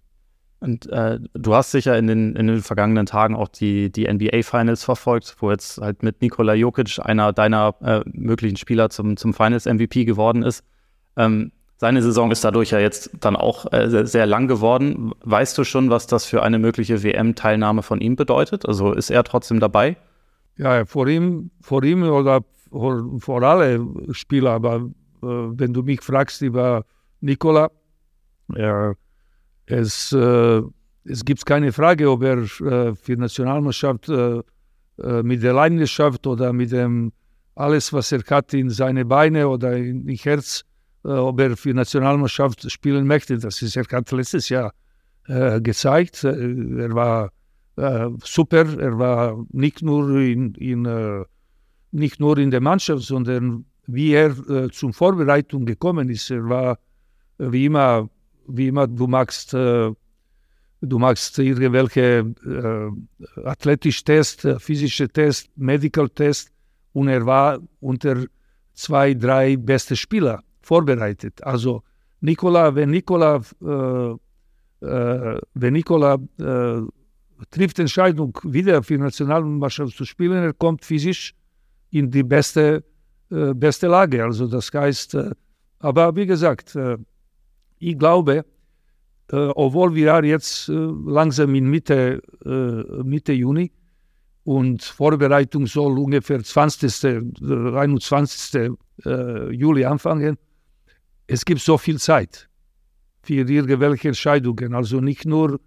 Und 0.59 0.89
äh, 0.91 1.19
du 1.33 1.53
hast 1.53 1.71
sicher 1.71 1.97
in 1.97 2.07
den, 2.07 2.37
in 2.37 2.47
den 2.47 2.61
vergangenen 2.61 3.05
Tagen 3.05 3.35
auch 3.35 3.49
die, 3.49 3.91
die 3.91 4.07
NBA-Finals 4.07 4.85
verfolgt, 4.85 5.35
wo 5.39 5.51
jetzt 5.51 5.77
halt 5.79 6.03
mit 6.03 6.21
Nikola 6.21 6.53
Jokic 6.53 6.99
einer 6.99 7.33
deiner 7.33 7.75
äh, 7.81 8.01
möglichen 8.05 8.55
Spieler 8.55 8.89
zum, 8.89 9.17
zum 9.17 9.33
Finals-MVP 9.33 10.05
geworden 10.05 10.41
ist. 10.41 10.63
Ähm, 11.17 11.51
seine 11.83 12.01
Saison 12.01 12.31
ist 12.31 12.45
dadurch 12.45 12.71
ja 12.71 12.79
jetzt 12.79 13.09
dann 13.19 13.35
auch 13.35 13.69
äh, 13.73 13.89
sehr, 13.89 14.07
sehr, 14.07 14.25
lang 14.25 14.47
geworden. 14.47 15.11
Weißt 15.25 15.57
du 15.57 15.65
schon, 15.65 15.89
was 15.89 16.07
das 16.07 16.23
für 16.23 16.41
eine 16.41 16.57
mögliche 16.57 17.03
WM-Teilnahme 17.03 17.83
von 17.83 17.99
ihm 17.99 18.15
bedeutet? 18.15 18.65
Also 18.65 18.93
ist 18.93 19.09
er 19.09 19.25
trotzdem 19.25 19.59
dabei? 19.59 19.97
Ja, 20.55 20.85
vor 20.85 21.09
ihm, 21.09 21.51
vor 21.59 21.83
ihm 21.83 22.03
oder 22.03 22.39
vor, 22.71 23.19
vor 23.19 23.43
alle 23.43 23.85
Spieler. 24.11 24.51
Aber 24.51 24.75
äh, 24.75 25.25
wenn 25.59 25.73
du 25.73 25.83
mich 25.83 26.01
fragst 26.01 26.41
über 26.41 26.85
Nikola, 27.19 27.69
ja, 28.55 28.93
es, 29.65 30.13
äh, 30.13 30.61
es 31.03 31.25
gibt 31.25 31.45
keine 31.45 31.73
Frage, 31.73 32.09
ob 32.09 32.23
er 32.23 32.37
äh, 32.37 32.95
für 32.95 33.17
Nationalmannschaft 33.17 34.07
äh, 34.07 34.41
äh, 34.99 35.21
mit 35.21 35.43
der 35.43 35.51
Leidenschaft 35.51 36.25
oder 36.27 36.53
mit 36.53 36.71
dem 36.71 37.11
alles, 37.55 37.91
was 37.91 38.13
er 38.13 38.23
hat 38.29 38.53
in 38.53 38.69
seine 38.69 39.03
Beine 39.03 39.49
oder 39.49 39.75
in, 39.75 40.07
in 40.07 40.15
Herz, 40.15 40.61
äh, 40.61 40.72
ob 41.03 41.39
er 41.39 41.57
für 41.57 41.73
Nationalmannschaft 41.73 42.71
spielen 42.71 43.05
möchte. 43.07 43.37
Das 43.37 43.61
ist 43.61 43.75
er 43.75 43.85
hat 43.91 44.11
letztes 44.11 44.49
Jahr 44.49 44.73
äh, 45.27 45.61
gezeigt. 45.61 46.23
Äh, 46.23 46.81
er 46.81 46.93
war 46.93 47.31
äh, 47.75 48.09
super. 48.23 48.65
Er 48.79 48.97
war 48.97 49.45
nicht 49.51 49.81
nur 49.81 50.19
in, 50.19 50.53
in 50.55 50.85
äh, 50.85 51.23
nicht 51.91 52.19
nur 52.19 52.37
in 52.37 52.51
der 52.51 52.61
Mannschaft, 52.61 53.03
sondern 53.03 53.65
wie 53.85 54.13
er 54.13 54.31
äh, 54.49 54.69
zur 54.71 54.93
Vorbereitung 54.93 55.65
gekommen 55.65 56.09
ist. 56.09 56.31
Er 56.31 56.47
war 56.47 56.79
wie 57.37 57.65
immer, 57.65 58.09
wie 58.47 58.67
immer, 58.67 58.87
du 58.87 59.07
magst 59.07 59.53
du 60.85 60.99
machst 60.99 61.39
irgendwelche 61.39 62.25
äh, 62.45 63.41
athletische 63.47 64.03
Test, 64.03 64.47
physische 64.59 65.07
Test, 65.07 65.49
Medical 65.55 66.09
Test 66.09 66.51
und 66.91 67.07
er 67.07 67.25
war 67.25 67.59
unter 67.79 68.25
zwei, 68.73 69.13
drei 69.13 69.55
beste 69.55 69.95
Spieler 69.95 70.43
vorbereitet. 70.65 71.43
Also 71.43 71.83
Nikola, 72.21 72.73
wenn 72.75 72.89
Nikola, 72.89 73.41
äh, 73.61 74.85
äh, 74.85 75.41
wenn 75.53 75.73
Nikola 75.73 76.17
äh, 76.39 76.81
trifft 77.49 77.79
Entscheidung, 77.79 78.37
wieder 78.43 78.83
für 78.83 78.95
die 78.95 79.03
Nationalmannschaft 79.03 79.95
zu 79.95 80.05
spielen. 80.05 80.43
Er 80.43 80.53
kommt 80.53 80.85
physisch 80.85 81.33
in 81.91 82.09
die 82.09 82.23
beste, 82.23 82.83
äh, 83.29 83.53
beste 83.53 83.87
Lage. 83.87 84.23
Also 84.23 84.47
das 84.47 84.71
heißt, 84.73 85.15
äh, 85.15 85.31
aber 85.79 86.15
wie 86.15 86.25
gesagt, 86.25 86.75
äh, 86.75 86.97
ich 87.79 87.97
glaube, 87.97 88.45
obwohl 89.29 89.95
wir 89.95 90.23
jetzt 90.23 90.67
langsam 90.67 91.55
in 91.55 91.69
Mitte, 91.69 92.21
Mitte 93.03 93.33
Juni 93.33 93.71
und 94.43 94.83
Vorbereitung 94.83 95.65
soll 95.65 95.97
ungefähr 95.97 96.43
20. 96.43 97.33
21. 97.41 98.71
Juli 99.51 99.85
anfangen, 99.85 100.37
es 101.27 101.45
gibt 101.45 101.61
so 101.61 101.77
viel 101.77 101.99
Zeit 101.99 102.49
für 103.23 103.33
irgendwelche 103.33 104.09
Entscheidungen. 104.09 104.73
Also 104.73 104.99
nicht 104.99 105.25
nur, 105.25 105.59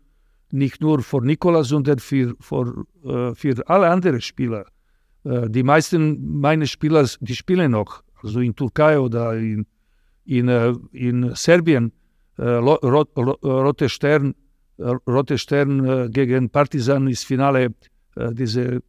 nicht 0.51 0.81
nur 0.81 1.03
für 1.03 1.23
Nikola, 1.25 1.65
sondern 1.65 1.99
für, 1.99 2.35
für, 2.41 2.85
für 3.35 3.69
alle 3.69 3.89
anderen 3.89 4.21
Spieler. 4.21 4.67
Die 5.25 5.63
meisten 5.63 6.39
meiner 6.41 6.67
Spieler, 6.67 7.09
die 7.21 7.35
spielen 7.35 7.73
noch, 7.73 8.03
also 8.23 8.41
in 8.41 8.55
Türkei 8.55 8.99
oder 8.99 9.35
in, 9.37 9.67
in, 10.25 10.49
in 10.93 11.35
Serbien 11.35 11.93
Rote 12.39 13.89
Stern, 13.89 14.35
Rote 14.79 15.39
Stern 15.39 16.11
gegen 16.13 16.51
Partizan 16.51 17.09
ist 17.09 17.25
Finale 17.25 17.75
diese 18.33 18.83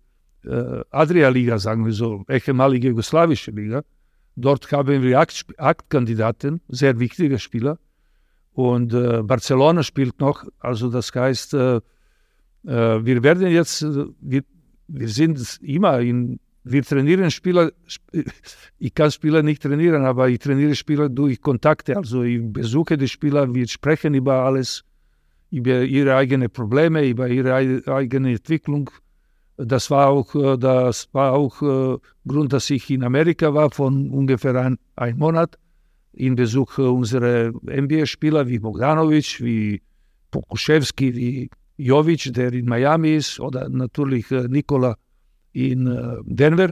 Adria-Liga, 0.91 1.57
sagen 1.57 1.85
wir 1.85 1.93
so, 1.93 2.23
ehemalige 2.29 2.89
jugoslawische 2.89 3.51
Liga. 3.51 3.83
Dort 4.39 4.71
haben 4.71 5.01
wir 5.01 5.19
acht, 5.19 5.45
acht 5.57 5.89
Kandidaten, 5.89 6.61
sehr 6.69 6.99
wichtige 6.99 7.39
Spieler. 7.39 7.79
Und 8.53 8.93
äh, 8.93 9.23
Barcelona 9.23 9.81
spielt 9.81 10.19
noch, 10.19 10.45
also 10.59 10.89
das 10.91 11.13
heißt, 11.13 11.55
äh, 11.55 11.75
äh, 11.77 11.81
wir 12.63 13.23
werden 13.23 13.47
jetzt, 13.49 13.83
wir, 14.21 14.43
wir 14.87 15.09
sind 15.09 15.59
immer 15.63 15.99
in 16.01 16.39
wir 16.69 16.83
trainieren 16.83 17.31
Spieler, 17.31 17.71
ich 18.79 18.93
kann 18.93 19.09
Spieler 19.09 19.41
nicht 19.41 19.63
trainieren, 19.63 20.05
aber 20.05 20.29
ich 20.29 20.39
trainiere 20.39 20.75
Spieler 20.75 21.09
durch 21.09 21.41
Kontakte. 21.41 21.97
Also 21.97 22.23
ich 22.23 22.41
besuche 22.43 22.97
die 22.97 23.07
Spieler, 23.07 23.53
wir 23.55 23.67
sprechen 23.67 24.13
über 24.13 24.43
alles, 24.43 24.83
über 25.49 25.81
ihre 25.81 26.15
eigenen 26.15 26.49
Probleme, 26.49 27.07
über 27.07 27.27
ihre 27.27 27.55
eigene 27.87 28.31
Entwicklung. 28.31 28.91
Das 29.57 29.89
war 29.89 30.07
auch, 30.09 30.33
äh, 30.35 30.57
das 30.57 31.09
war 31.13 31.33
auch 31.33 31.61
äh, 31.61 31.97
Grund, 32.27 32.53
dass 32.53 32.69
ich 32.69 32.89
in 32.89 33.03
Amerika 33.03 33.53
war, 33.53 33.71
von 33.71 34.11
ungefähr 34.11 34.55
ein, 34.55 34.77
ein 34.95 35.17
Monat, 35.17 35.57
in 36.13 36.35
Besuch 36.35 36.77
unserer 36.77 37.51
NBA-Spieler 37.63 38.47
wie 38.47 38.59
Bogdanovic, 38.59 39.41
wie 39.41 39.81
Pokuschewski, 40.31 41.15
wie 41.15 41.49
Jovic, 41.77 42.33
der 42.33 42.53
in 42.53 42.65
Miami 42.65 43.15
ist, 43.15 43.39
oder 43.39 43.69
natürlich 43.69 44.29
äh, 44.31 44.47
Nikola 44.47 44.95
in 45.53 45.87
äh, 45.87 46.17
Denver. 46.23 46.71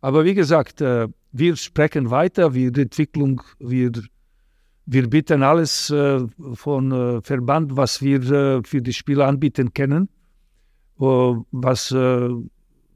Aber 0.00 0.24
wie 0.24 0.34
gesagt, 0.34 0.80
äh, 0.80 1.08
wir 1.32 1.56
sprechen 1.56 2.10
weiter, 2.10 2.54
wir 2.54 2.76
Entwicklung, 2.76 3.42
wir, 3.58 3.92
wir 4.86 5.08
bieten 5.08 5.42
alles 5.42 5.90
äh, 5.90 6.20
von 6.54 7.22
Verband, 7.22 7.76
was 7.76 8.02
wir 8.02 8.62
für 8.64 8.82
die 8.82 8.92
Spieler 8.92 9.28
anbieten 9.28 9.72
können, 9.72 10.08
was, 11.00 11.92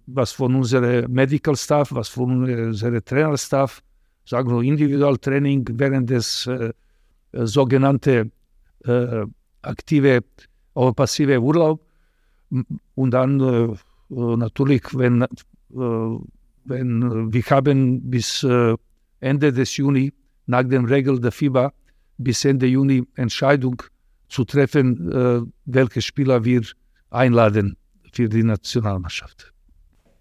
was 0.06 0.32
von 0.32 0.54
unserem 0.54 1.10
Medical 1.12 1.56
Staff, 1.56 1.92
was 1.92 2.08
von 2.08 2.44
unserem 2.44 3.04
Trainerstaff, 3.04 3.82
sagen 4.26 4.50
wir 4.50 4.62
Individualtraining 4.62 5.66
während 5.72 6.10
des 6.10 6.48
sogenannten 7.32 8.30
aktive 9.62 10.20
oder 10.74 10.92
passive 10.92 11.40
Urlaub. 11.40 11.80
Und 12.94 13.10
dann 13.10 13.40
äh, 14.10 14.36
natürlich, 14.36 14.82
wenn, 14.92 15.22
äh, 15.22 15.26
wenn 16.64 17.32
wir 17.32 17.42
haben 17.50 18.10
bis 18.10 18.42
äh, 18.42 18.76
Ende 19.20 19.52
des 19.52 19.76
Juni 19.76 20.12
nach 20.46 20.62
den 20.62 20.84
Regeln 20.84 21.20
der 21.20 21.32
FIBA 21.32 21.72
bis 22.18 22.44
Ende 22.44 22.66
Juni 22.66 23.04
Entscheidung 23.16 23.82
zu 24.28 24.44
treffen, 24.44 25.48
welche 25.64 26.02
Spieler 26.02 26.44
wir 26.44 26.62
einladen 27.10 27.76
für 28.14 28.28
die 28.28 28.44
Nationalmannschaft. 28.44 29.52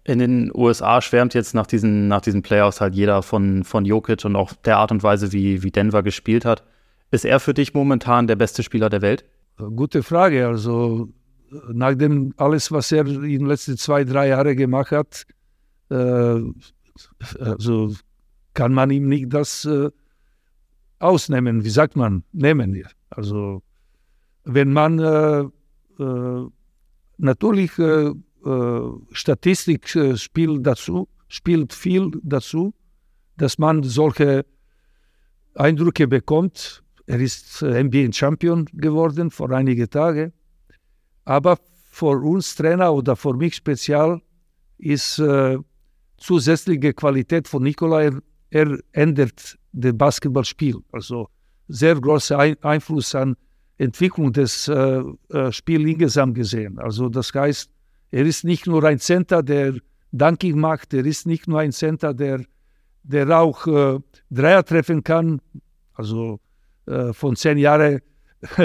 In 0.04 0.18
den 0.18 0.50
USA 0.54 1.00
schwärmt 1.00 1.32
jetzt 1.32 1.54
nach 1.54 1.66
diesen, 1.66 2.08
nach 2.08 2.20
diesen 2.20 2.42
Playoffs 2.42 2.80
halt 2.80 2.94
jeder 2.94 3.22
von, 3.22 3.64
von 3.64 3.86
Jokic 3.86 4.24
und 4.24 4.36
auch 4.36 4.52
der 4.52 4.76
Art 4.76 4.92
und 4.92 5.02
Weise, 5.02 5.32
wie, 5.32 5.62
wie 5.62 5.70
Denver 5.70 6.02
gespielt 6.02 6.44
hat. 6.44 6.62
Ist 7.10 7.24
er 7.24 7.40
für 7.40 7.54
dich 7.54 7.72
momentan 7.72 8.26
der 8.26 8.36
beste 8.36 8.62
Spieler 8.62 8.90
der 8.90 9.00
Welt? 9.00 9.24
Gute 9.56 10.02
Frage. 10.02 10.46
Also 10.46 11.08
nachdem 11.72 12.34
alles, 12.36 12.70
was 12.70 12.92
er 12.92 13.06
in 13.06 13.22
den 13.22 13.46
letzten 13.46 13.78
zwei, 13.78 14.04
drei 14.04 14.28
Jahren 14.28 14.56
gemacht 14.56 14.90
hat, 14.90 15.26
äh, 15.90 16.40
also 17.40 17.94
kann 18.52 18.74
man 18.74 18.90
ihm 18.90 19.08
nicht 19.08 19.32
das 19.32 19.64
äh, 19.64 19.90
ausnehmen. 20.98 21.64
Wie 21.64 21.70
sagt 21.70 21.96
man? 21.96 22.24
Nehmen 22.32 22.74
wir. 22.74 22.88
Also 23.10 23.62
wenn 24.44 24.72
man 24.72 24.98
äh, 24.98 26.02
äh 26.02 26.48
natürlich 27.18 27.78
äh, 27.78 28.10
äh, 28.44 28.90
Statistik 29.12 29.88
spielt 30.16 30.66
dazu, 30.66 31.08
spielt 31.28 31.72
viel 31.72 32.10
dazu, 32.22 32.74
dass 33.36 33.58
man 33.58 33.82
solche 33.82 34.44
Eindrücke 35.54 36.06
bekommt. 36.06 36.82
Er 37.06 37.20
ist 37.20 37.62
NBA-Champion 37.62 38.66
geworden 38.72 39.30
vor 39.30 39.50
einigen 39.50 39.88
Tagen. 39.90 40.32
Aber 41.24 41.58
für 41.90 42.18
uns 42.22 42.54
Trainer 42.54 42.92
oder 42.92 43.16
für 43.16 43.34
mich 43.34 43.54
speziell 43.56 44.20
ist 44.78 45.18
äh, 45.18 45.58
zusätzliche 46.16 46.92
Qualität 46.92 47.48
von 47.48 47.62
Nikola, 47.62 48.02
er, 48.02 48.22
er 48.50 48.78
ändert 48.92 49.58
das 49.72 49.96
Basketballspiel. 49.96 50.76
Also 50.92 51.28
sehr 51.68 52.00
großer 52.00 52.38
Ein 52.38 52.56
Einfluss 52.62 53.14
an 53.14 53.36
Entwicklung 53.78 54.32
des 54.32 54.68
äh, 54.68 55.02
äh, 55.30 55.52
Spiels 55.52 55.88
insgesamt 55.88 56.34
gesehen. 56.34 56.78
Also 56.78 57.08
das 57.08 57.32
heißt, 57.34 57.70
er 58.10 58.24
ist 58.24 58.44
nicht 58.44 58.66
nur 58.66 58.84
ein 58.84 58.98
Center, 58.98 59.42
der 59.42 59.74
Dunking 60.12 60.58
macht, 60.58 60.94
er 60.94 61.04
ist 61.04 61.26
nicht 61.26 61.48
nur 61.48 61.60
ein 61.60 61.72
Center, 61.72 62.14
der, 62.14 62.44
der 63.02 63.28
auch 63.30 63.66
äh, 63.66 63.98
Dreier 64.30 64.64
treffen 64.64 65.02
kann. 65.02 65.40
Also 65.94 66.38
äh, 66.86 67.12
von 67.12 67.34
zehn 67.34 67.58
Jahren 67.58 68.00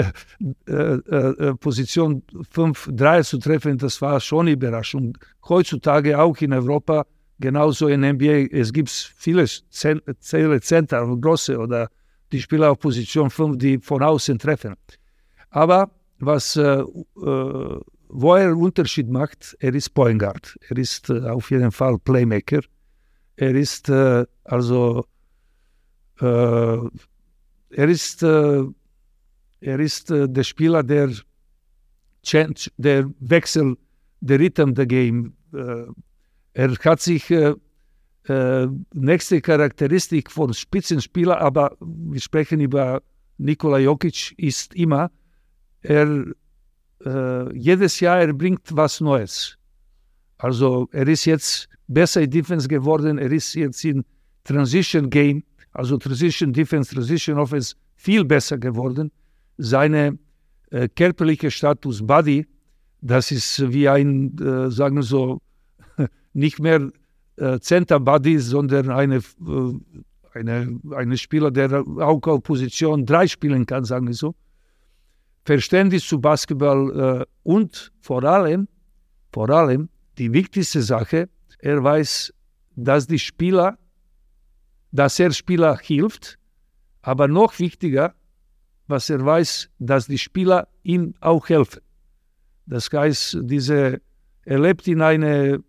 äh, 0.66 0.72
äh, 0.72 1.54
Position 1.54 2.22
5-3 2.54 3.24
zu 3.24 3.38
treffen, 3.38 3.78
das 3.78 4.00
war 4.00 4.20
schon 4.20 4.46
eine 4.46 4.52
Überraschung. 4.52 5.16
Heutzutage 5.48 6.18
auch 6.18 6.36
in 6.38 6.52
Europa, 6.52 7.06
genauso 7.40 7.88
in 7.88 8.02
NBA, 8.02 8.48
es 8.52 8.72
gibt 8.72 8.90
viele 8.90 9.46
Center, 9.46 11.16
große 11.16 11.58
oder 11.58 11.88
die 12.30 12.40
Spieler 12.40 12.70
auf 12.70 12.78
Position 12.78 13.30
5, 13.30 13.58
die 13.58 13.78
von 13.78 14.02
außen 14.02 14.38
treffen. 14.38 14.76
Aber 15.50 15.90
was, 16.18 16.56
äh, 16.56 16.84
wo 17.14 18.34
er 18.34 18.56
Unterschied 18.56 19.08
macht, 19.08 19.56
er 19.60 19.74
ist 19.74 19.90
Point 19.90 20.20
Guard. 20.20 20.56
Er 20.68 20.76
ist 20.78 21.10
äh, 21.10 21.28
auf 21.28 21.50
jeden 21.50 21.72
Fall 21.72 21.98
Playmaker. 21.98 22.60
Er 23.36 23.54
ist 23.54 23.88
äh, 23.88 24.26
also, 24.44 25.04
er 26.20 26.90
ist 27.70 28.22
er 29.60 29.78
ist 29.78 30.10
äh, 30.10 30.28
der 30.28 30.42
Spieler, 30.42 30.82
der, 30.82 31.10
change, 32.22 32.70
der 32.76 33.10
Wechsel, 33.20 33.76
der 34.20 34.40
Rhythm 34.40 34.74
der 34.74 34.86
Game. 34.86 35.34
Äh, 35.52 35.84
er 36.54 36.74
hat 36.84 37.00
sich 37.00 37.30
äh, 37.30 37.54
äh, 38.24 38.68
nächste 38.94 39.40
Charakteristik 39.40 40.30
von 40.30 40.52
Spitzenspieler, 40.54 41.40
aber 41.40 41.76
wir 41.80 42.20
sprechen 42.20 42.60
über 42.60 43.02
Nikola 43.38 43.78
Jokic, 43.78 44.34
ist 44.38 44.74
immer, 44.74 45.10
er 45.82 46.24
äh, 47.04 47.56
jedes 47.56 48.00
Jahr 48.00 48.20
er 48.20 48.32
bringt 48.32 48.62
was 48.70 49.00
Neues. 49.00 49.56
Also 50.38 50.88
er 50.92 51.08
ist 51.08 51.24
jetzt 51.24 51.68
besser 51.88 52.22
in 52.22 52.30
Defense 52.30 52.68
geworden, 52.68 53.18
er 53.18 53.32
ist 53.32 53.54
jetzt 53.54 53.84
in 53.84 54.04
Transition 54.44 55.10
Game, 55.10 55.42
also 55.72 55.96
Transition 55.96 56.52
Defense, 56.52 56.94
Transition 56.94 57.38
Offense 57.38 57.74
viel 57.96 58.24
besser 58.24 58.58
geworden 58.58 59.10
seine 59.60 60.18
äh, 60.70 60.88
körperliche 60.88 61.50
Status 61.50 62.04
Body, 62.06 62.46
das 63.00 63.30
ist 63.30 63.72
wie 63.72 63.88
ein, 63.88 64.36
äh, 64.38 64.70
sagen 64.70 64.96
wir 64.96 65.02
so, 65.02 65.40
nicht 66.32 66.58
mehr 66.58 66.90
äh, 67.36 67.58
Center 67.60 68.00
Body, 68.00 68.38
sondern 68.38 68.90
eine, 68.90 69.16
äh, 69.16 69.98
eine, 70.32 70.80
eine 70.94 71.18
Spieler, 71.18 71.50
der 71.50 71.84
auch 71.98 72.22
auf 72.26 72.42
Position 72.42 73.04
3 73.06 73.26
spielen 73.26 73.66
kann, 73.66 73.84
sagen 73.84 74.06
wir 74.06 74.14
so. 74.14 74.34
Verständnis 75.44 76.06
zu 76.06 76.20
Basketball 76.20 77.20
äh, 77.20 77.26
und 77.42 77.92
vor 78.00 78.24
allem, 78.24 78.68
vor 79.32 79.50
allem 79.50 79.88
die 80.18 80.32
wichtigste 80.32 80.82
Sache, 80.82 81.28
er 81.58 81.82
weiß, 81.82 82.32
dass 82.76 83.06
die 83.06 83.18
Spieler, 83.18 83.78
dass 84.92 85.18
er 85.18 85.32
Spieler 85.32 85.78
hilft, 85.78 86.38
aber 87.02 87.28
noch 87.28 87.58
wichtiger, 87.58 88.14
was 88.86 89.08
er 89.08 89.24
weiß, 89.24 89.70
dass 89.78 90.06
die 90.06 90.18
Spieler 90.18 90.68
ihm 90.82 91.14
auch 91.20 91.48
helfen. 91.48 91.80
Das 92.66 92.90
heißt, 92.92 93.38
diese, 93.42 94.00
er 94.44 94.58
lebt 94.58 94.86
in 94.88 95.00
eine, 95.00 95.62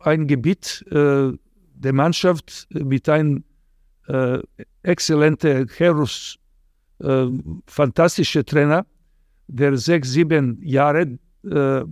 ein 0.00 0.26
Gebiet 0.26 0.84
äh, 0.90 1.32
der 1.74 1.92
Mannschaft 1.92 2.66
mit 2.70 3.08
einem 3.08 3.44
äh, 4.08 4.38
exzellenten, 4.82 5.68
Heros, 5.76 6.38
äh, 7.00 7.26
fantastischen 7.66 8.44
Trainer, 8.44 8.86
der 9.48 9.76
sechs, 9.76 10.10
sieben 10.10 10.60
Jahre 10.62 11.18
äh, 11.44 11.84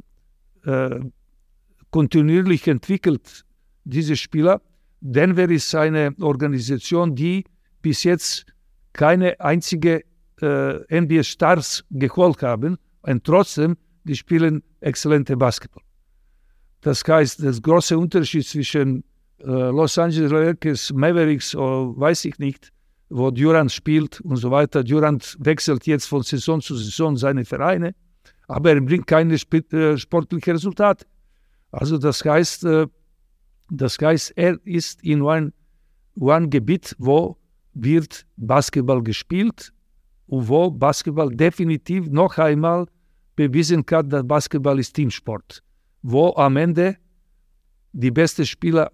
äh, 0.64 1.00
kontinuierlich 1.90 2.66
entwickelt, 2.66 3.44
diese 3.84 4.16
Spieler. 4.16 4.60
Denver 5.00 5.48
ist 5.50 5.74
eine 5.74 6.14
Organisation, 6.20 7.14
die 7.14 7.44
bis 7.82 8.02
jetzt 8.04 8.46
keine 8.94 9.38
einzige 9.40 10.02
äh, 10.40 11.00
NBA-Stars 11.00 11.84
geholt 11.90 12.42
haben 12.42 12.78
und 13.02 13.24
trotzdem, 13.24 13.76
die 14.04 14.16
spielen 14.16 14.62
exzellente 14.80 15.36
Basketball. 15.36 15.82
Das 16.80 17.02
heißt, 17.06 17.42
der 17.42 17.52
große 17.52 17.96
Unterschied 17.96 18.46
zwischen 18.46 19.04
äh, 19.38 19.44
Los 19.46 19.98
Angeles 19.98 20.32
Lakers, 20.32 20.92
Mavericks, 20.92 21.54
oder 21.54 21.98
weiß 21.98 22.24
ich 22.26 22.38
nicht, 22.38 22.72
wo 23.14 23.30
Durant 23.30 23.70
spielt 23.70 24.20
und 24.22 24.36
so 24.36 24.50
weiter. 24.50 24.82
Durant 24.82 25.36
wechselt 25.38 25.86
jetzt 25.86 26.06
von 26.06 26.22
Saison 26.22 26.60
zu 26.60 26.74
Saison 26.74 27.16
seine 27.16 27.44
Vereine, 27.44 27.94
aber 28.48 28.70
er 28.70 28.80
bringt 28.80 29.06
keine 29.06 29.34
äh, 29.34 29.96
sportlichen 29.96 30.52
Resultate. 30.52 31.06
Also 31.70 31.96
das 31.96 32.24
heißt, 32.24 32.64
äh, 32.64 32.88
das 33.70 33.98
heißt, 33.98 34.32
er 34.36 34.58
ist 34.64 35.04
in 35.04 35.24
einem 35.24 35.52
ein 36.20 36.50
Gebiet, 36.50 36.96
wo 36.98 37.36
wird 37.74 38.26
Basketball 38.36 39.00
gespielt 39.00 39.72
und 40.26 40.48
wo 40.48 40.70
Basketball 40.70 41.30
definitiv 41.30 42.08
noch 42.08 42.36
einmal 42.38 42.86
bewiesen 43.36 43.84
hat, 43.92 44.12
dass 44.12 44.26
Basketball 44.26 44.80
ist 44.80 44.92
Teamsport. 44.92 45.62
Wo 46.02 46.34
am 46.34 46.56
Ende 46.56 46.96
die 47.92 48.10
besten 48.10 48.44
Spieler, 48.44 48.90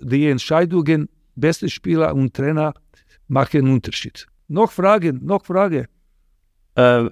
die 0.00 0.28
Entscheidungen, 0.28 1.08
beste 1.34 1.68
Spieler 1.68 2.14
und 2.14 2.32
Trainer 2.32 2.74
machen 3.28 3.60
einen 3.60 3.72
Unterschied. 3.74 4.26
Noch 4.48 4.72
Fragen, 4.72 5.24
noch 5.24 5.44
Frage. 5.44 5.88
Äh, 6.74 7.08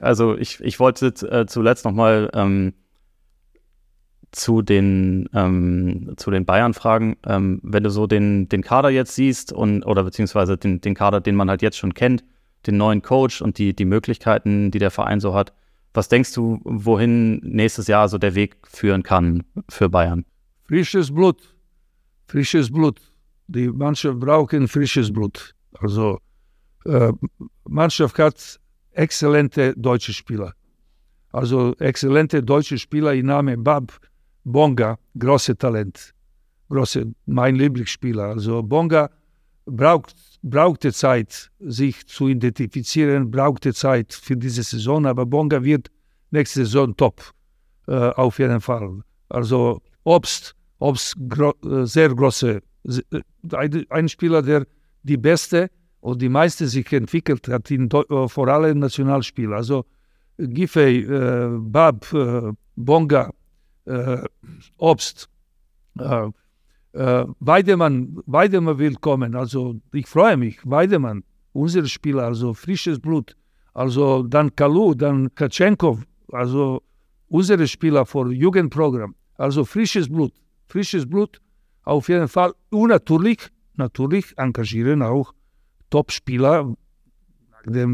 also 0.00 0.36
ich, 0.36 0.60
ich 0.60 0.78
wollte 0.78 1.06
äh, 1.06 1.46
zuletzt 1.46 1.84
nochmal 1.84 2.30
ähm, 2.34 2.74
zu 4.32 4.62
den, 4.62 5.28
ähm, 5.32 6.12
zu 6.16 6.30
den 6.30 6.44
Bayern 6.44 6.74
fragen. 6.74 7.16
Ähm, 7.26 7.60
wenn 7.62 7.82
du 7.82 7.90
so 7.90 8.06
den, 8.06 8.48
den 8.48 8.62
Kader 8.62 8.90
jetzt 8.90 9.14
siehst 9.14 9.52
und 9.52 9.84
oder 9.84 10.04
beziehungsweise 10.04 10.56
den, 10.56 10.80
den 10.80 10.94
Kader, 10.94 11.20
den 11.20 11.34
man 11.34 11.48
halt 11.48 11.62
jetzt 11.62 11.78
schon 11.78 11.94
kennt, 11.94 12.24
den 12.66 12.76
neuen 12.76 13.02
Coach 13.02 13.40
und 13.40 13.58
die, 13.58 13.74
die 13.74 13.84
Möglichkeiten, 13.84 14.70
die 14.70 14.78
der 14.78 14.90
Verein 14.90 15.20
so 15.20 15.34
hat, 15.34 15.52
was 15.94 16.08
denkst 16.08 16.34
du, 16.34 16.60
wohin 16.64 17.38
nächstes 17.38 17.86
Jahr 17.86 18.08
so 18.08 18.18
der 18.18 18.34
Weg 18.34 18.56
führen 18.68 19.02
kann 19.02 19.44
für 19.70 19.88
Bayern? 19.88 20.26
Frisches 20.64 21.14
Blut. 21.14 21.56
Frisches 22.28 22.70
Blut. 22.70 23.00
Die 23.46 23.68
Mannschaft 23.68 24.18
braucht 24.18 24.54
frisches 24.68 25.10
Blut. 25.10 25.55
Also 25.80 26.18
äh, 26.84 27.12
Mannschaft 27.64 28.18
hat 28.18 28.60
exzellente 28.92 29.74
deutsche 29.76 30.12
Spieler. 30.12 30.52
Also 31.32 31.74
exzellente 31.78 32.42
deutsche 32.42 32.78
Spieler 32.78 33.14
im 33.14 33.26
Namen 33.26 33.62
Bab, 33.62 33.92
Bonga, 34.44 34.98
große 35.18 35.56
Talent. 35.56 36.14
Große, 36.68 37.12
mein 37.26 37.56
Lieblingsspieler. 37.56 38.24
Also 38.24 38.62
Bonga 38.62 39.10
braucht, 39.66 40.14
brauchte 40.42 40.92
Zeit, 40.92 41.50
sich 41.60 42.06
zu 42.06 42.28
identifizieren, 42.28 43.30
brauchte 43.30 43.74
Zeit 43.74 44.12
für 44.14 44.36
diese 44.36 44.62
Saison, 44.62 45.06
aber 45.06 45.26
Bonga 45.26 45.62
wird 45.62 45.90
nächste 46.30 46.64
Saison 46.64 46.96
top, 46.96 47.20
äh, 47.88 47.92
auf 47.92 48.38
jeden 48.38 48.60
Fall. 48.60 49.00
Also 49.28 49.82
Obst, 50.04 50.54
Obst 50.78 51.16
gro 51.28 51.52
äh, 51.64 51.84
sehr 51.86 52.14
große, 52.14 52.60
äh, 52.84 53.84
ein 53.90 54.08
Spieler, 54.08 54.42
der 54.42 54.66
die 55.06 55.16
beste 55.16 55.70
und 56.00 56.20
die 56.20 56.28
meiste 56.28 56.66
sich 56.66 56.92
entwickelt 56.92 57.48
hat 57.48 57.70
in, 57.70 57.88
äh, 57.90 58.28
vor 58.28 58.48
allem 58.48 58.78
Nationalspiel. 58.80 59.52
Also 59.52 59.84
Giffey, 60.38 61.00
äh, 61.00 61.48
Bab, 61.58 62.12
äh, 62.12 62.52
Bonga, 62.76 63.30
äh, 63.86 64.22
Obst. 64.78 65.28
Äh, 65.98 66.28
äh, 66.92 67.26
Weidemann, 67.40 68.18
Weidemann 68.26 68.78
will 68.78 68.96
also 69.34 69.76
ich 69.92 70.06
freue 70.06 70.36
mich. 70.36 70.58
Weidemann, 70.64 71.24
unser 71.52 71.86
Spieler, 71.86 72.24
also 72.24 72.54
frisches 72.54 72.98
Blut. 72.98 73.36
Also 73.74 74.22
dann 74.22 74.54
Kalu, 74.56 74.94
dann 74.94 75.34
Katschenkov, 75.34 75.98
also 76.32 76.82
unsere 77.28 77.66
Spieler 77.66 78.06
für 78.06 78.32
Jugendprogramm. 78.32 79.14
Also 79.36 79.64
frisches 79.64 80.08
Blut, 80.08 80.32
frisches 80.66 81.04
Blut 81.08 81.40
auf 81.82 82.08
jeden 82.08 82.28
Fall. 82.28 82.52
Und 82.70 82.92
natürlich, 83.78 84.36
engagieren 84.36 85.02
auch 85.02 85.32
Top-Spieler 85.90 86.74
nach, 87.64 87.86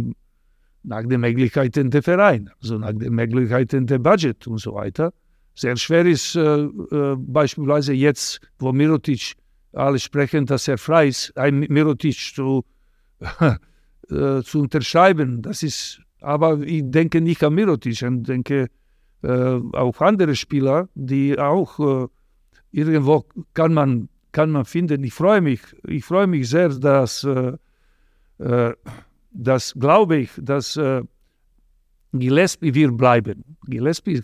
nach 0.83 1.03
den 1.07 1.21
Möglichkeiten 1.21 1.91
der 1.91 2.03
Verein, 2.03 2.51
also 2.61 2.79
nach 2.79 2.93
den 2.93 3.15
Möglichkeiten 3.15 3.87
der 3.87 3.99
Budget 3.99 4.47
und 4.47 4.59
so 4.59 4.75
weiter 4.75 5.13
sehr 5.55 5.77
schwer 5.77 6.07
ist, 6.07 6.37
äh, 6.37 6.65
äh, 6.65 7.17
beispielsweise 7.17 7.93
jetzt, 7.93 8.41
wo 8.59 8.73
Mirotic, 8.73 9.35
alle 9.73 9.99
sprechen, 9.99 10.47
dass 10.47 10.69
er 10.69 10.79
frei 10.79 11.09
ist, 11.09 11.37
ein 11.37 11.61
Mirotic 11.61 12.17
zu, 12.35 12.65
äh, 13.41 14.43
zu 14.43 14.61
unterschreiben. 14.61 15.43
Das 15.43 15.63
ist, 15.63 16.01
aber 16.21 16.61
ich 16.61 16.83
denke 16.85 17.21
nicht 17.21 17.43
an 17.43 17.55
Mirotic, 17.55 17.93
ich 17.93 18.23
denke 18.23 18.69
äh, 19.23 19.61
auf 19.73 20.01
andere 20.03 20.37
Spieler, 20.37 20.89
die 20.95 21.39
auch 21.39 21.79
äh, 21.79 22.09
irgendwo 22.71 23.25
kann 23.55 23.75
man, 23.75 24.09
kann 24.33 24.51
man 24.51 24.65
finden. 24.65 25.05
Ich 25.05 25.15
freue 25.15 25.41
mich, 25.41 25.61
ich 25.87 26.05
freue 26.05 26.27
mich 26.27 26.49
sehr, 26.49 26.71
dass, 26.71 27.25
äh, 27.25 27.57
dass 29.31 29.75
glaube 29.75 30.17
ich, 30.17 30.31
dass 30.37 30.79
Gillespie 32.13 32.75
wird 32.75 32.97
bleiben. 32.97 33.45
Gillespie 33.67 34.23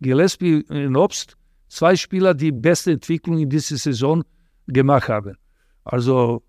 Gillespie 0.00 0.64
und 0.68 0.96
Obst, 0.96 1.36
zwei 1.68 1.96
Spieler, 1.96 2.34
die 2.34 2.52
beste 2.52 2.92
Entwicklung 2.92 3.38
in 3.38 3.48
dieser 3.48 3.76
Saison 3.76 4.24
gemacht 4.66 5.08
haben. 5.08 5.36
Also 5.84 6.42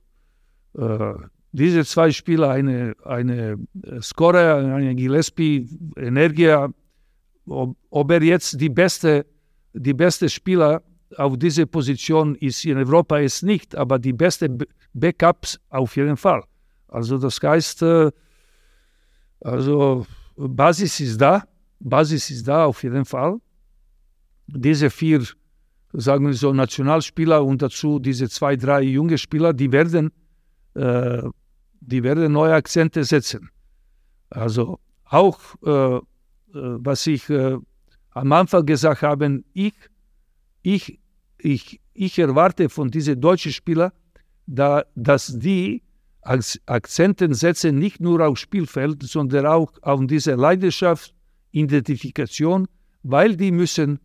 äh, 0.78 1.14
diese 1.52 1.84
zwei 1.86 2.12
Spieler, 2.12 2.52
eine, 2.52 2.96
eine 3.06 3.58
Scorer, 4.02 4.58
eine 4.58 4.96
Gillespie, 4.96 5.68
Energia, 5.98 6.70
ob, 7.48 7.76
ob, 7.90 8.12
er 8.12 8.22
jetzt 8.22 8.62
die 8.62 8.70
beste, 8.70 9.26
die 9.74 9.94
beste 9.94 10.30
Spieler 10.30 10.84
auf 11.18 11.38
dieser 11.38 11.66
Position 11.66 12.36
ist 12.36 12.66
in 12.66 12.78
Europa 12.78 13.18
ist 13.18 13.44
nicht, 13.44 13.76
aber 13.76 14.00
die 14.00 14.14
beste 14.14 14.50
Backups 14.94 15.60
auf 15.70 15.96
jeden 15.96 16.18
Fall. 16.18 16.44
Also 16.88 17.18
das 17.18 17.40
heißt, 17.42 17.82
äh, 17.84 18.12
also 19.42 20.06
Basis 20.36 21.00
ist 21.00 21.20
da 21.20 21.44
Basis 21.80 22.30
ist 22.30 22.48
da 22.48 22.66
auf 22.66 22.84
jeden 22.84 23.06
Fall. 23.06 23.40
Diese 24.48 24.90
vier, 24.90 25.24
sagen 25.94 26.28
wir 26.28 26.34
so, 26.34 26.54
Nationalspieler 26.54 27.44
und 27.44 27.62
dazu 27.62 28.00
diese 28.00 28.30
zwei, 28.30 28.56
drei 28.56 28.82
junge 28.82 29.18
Spieler, 29.18 29.54
die 29.54 29.72
werden, 29.72 30.12
äh, 30.74 31.24
die 31.80 32.04
werden 32.04 32.32
neue 32.34 32.54
Akzente 32.54 33.04
setzen. 33.04 33.50
Also 34.30 34.80
auch, 35.06 35.40
äh, 35.66 35.96
äh 35.98 36.02
was 36.54 37.08
ich 37.08 37.30
äh, 37.30 37.58
am 38.12 38.32
Anfang 38.32 38.66
gesagt 38.66 39.02
habe, 39.02 39.44
ich, 39.54 39.74
ich, 40.62 41.00
ich, 41.38 41.80
ich 41.94 42.20
erwarte 42.20 42.70
von 42.70 42.92
diesen 42.92 43.20
deutschen 43.20 43.52
Spielern, 43.52 43.92
da, 44.46 44.84
dass 44.96 45.38
die 45.38 45.84
Akzenten 46.22 47.34
setzen 47.34 47.80
nicht 47.80 48.00
nur 48.02 48.26
auf 48.26 48.38
Spielfeld, 48.38 49.04
sondern 49.04 49.46
auch 49.46 49.72
auf 49.82 50.02
diese 50.06 50.36
Leidenschaft 50.36 51.14
Identifikation, 51.52 52.68
weil 53.04 53.36
die 53.36 53.52
müssen 53.52 54.00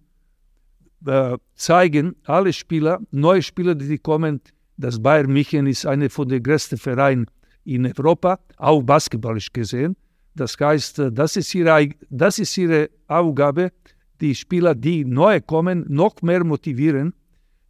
äh, 1.07 1.37
zeigen, 1.55 2.17
alle 2.25 2.53
Spieler, 2.53 3.01
neue 3.11 3.43
Spieler, 3.43 3.75
die 3.75 3.99
kommen, 3.99 4.41
dass 4.77 5.03
Bayern 5.03 5.33
München 5.33 5.67
ist 5.67 5.87
einer 5.87 6.11
von 6.11 6.29
den 6.29 6.43
größten 6.43 6.79
Vereinen 6.79 7.27
in 7.65 7.87
Europa, 7.87 8.39
auch 8.57 8.83
basketballisch 8.83 9.53
gesehen. 9.53 9.97
Das 10.35 10.57
heißt, 10.59 10.99
äh, 11.01 11.13
das 11.13 11.37
ist 11.37 11.55
ihre, 11.55 11.91
das 12.11 12.39
ist 12.39 12.57
ihre 12.57 12.91
Aufgabe, 13.07 13.73
die 14.21 14.35
Spieler, 14.35 14.75
die 14.75 15.05
neu 15.05 15.41
kommen, 15.41 15.85
noch 15.89 16.23
mehr 16.23 16.45
motivieren, 16.45 17.15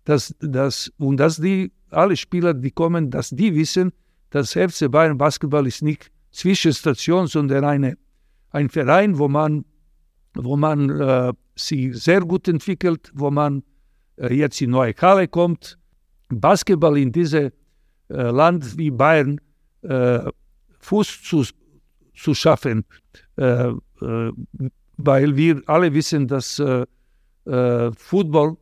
dass, 0.04 0.34
dass, 0.40 0.92
und 0.98 1.18
dass 1.18 1.36
die, 1.38 1.72
alle 1.90 2.16
Spieler, 2.16 2.54
die 2.54 2.70
kommen, 2.70 3.10
dass 3.10 3.30
die 3.30 3.54
wissen, 3.54 3.92
dass 4.30 4.52
FC 4.52 4.90
Bayern 4.90 5.16
Basketball 5.16 5.66
ist 5.66 5.82
nicht 5.82 6.10
Zwischenstation, 6.30 7.26
sondern 7.28 7.64
eine 7.64 7.96
ein 8.54 8.68
Verein, 8.68 9.18
wo 9.18 9.28
man, 9.28 9.64
wo 10.34 10.56
man 10.56 10.88
äh, 10.88 11.32
sich 11.56 11.96
sehr 12.00 12.20
gut 12.20 12.46
entwickelt, 12.46 13.10
wo 13.12 13.30
man 13.30 13.64
äh, 14.16 14.32
jetzt 14.32 14.60
in 14.60 14.70
neue 14.70 14.94
Halle 15.00 15.26
kommt. 15.26 15.76
Basketball 16.28 16.96
in 16.96 17.10
diesem 17.10 17.50
äh, 18.08 18.14
Land 18.14 18.78
wie 18.78 18.90
Bayern 18.90 19.40
äh, 19.82 20.20
Fuß 20.78 21.22
zu, 21.22 21.44
zu 22.14 22.34
schaffen, 22.34 22.84
äh, 23.36 23.70
äh, 24.00 24.32
weil 24.96 25.36
wir 25.36 25.62
alle 25.66 25.92
wissen, 25.92 26.26
dass 26.26 26.58
äh, 26.58 26.86
äh, 27.46 27.90
Football, 27.96 28.56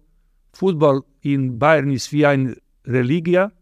Football 0.53 1.03
in 1.20 1.59
Bayern 1.59 1.91
ist 1.91 2.12
wie 2.12 2.26
ein 2.26 2.57
Religia. 2.85 3.53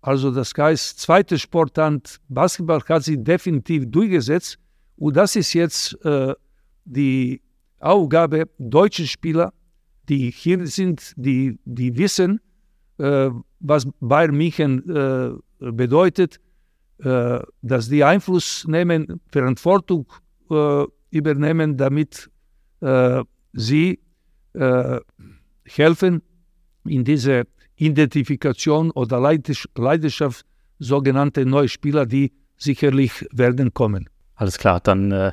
Also 0.00 0.30
das 0.30 0.52
heißt, 0.56 0.98
zweite 0.98 1.38
Sportart, 1.38 2.20
Basketball 2.28 2.82
hat 2.88 3.04
sich 3.04 3.22
definitiv 3.22 3.90
durchgesetzt. 3.90 4.58
Und 4.96 5.16
das 5.16 5.36
ist 5.36 5.52
jetzt 5.52 5.94
äh, 6.04 6.34
die 6.84 7.40
Aufgabe 7.80 8.48
deutscher 8.58 9.06
Spieler, 9.06 9.52
die 10.08 10.30
hier 10.30 10.66
sind, 10.66 11.12
die, 11.16 11.58
die 11.64 11.96
wissen, 11.96 12.40
äh, 12.98 13.30
was 13.60 13.86
Bayern 14.00 14.36
München 14.36 14.88
äh, 14.88 15.30
bedeutet, 15.70 16.40
äh, 16.98 17.40
dass 17.62 17.88
die 17.88 18.04
Einfluss 18.04 18.66
nehmen, 18.66 19.20
Verantwortung 19.28 20.06
äh, 20.50 20.84
übernehmen, 21.12 21.76
damit 21.76 22.30
äh, 22.80 23.22
sie 23.52 24.00
äh, 24.54 25.00
helfen 25.64 26.22
in 26.84 27.04
diese 27.04 27.44
Identifikation 27.76 28.90
oder 28.90 29.20
Leidenschaft 29.20 30.46
sogenannte 30.78 31.46
neue 31.46 31.68
Spieler, 31.68 32.06
die 32.06 32.32
sicherlich 32.56 33.26
werden 33.30 33.72
kommen. 33.72 34.08
Alles 34.34 34.58
klar, 34.58 34.80
dann 34.80 35.12
äh, 35.12 35.32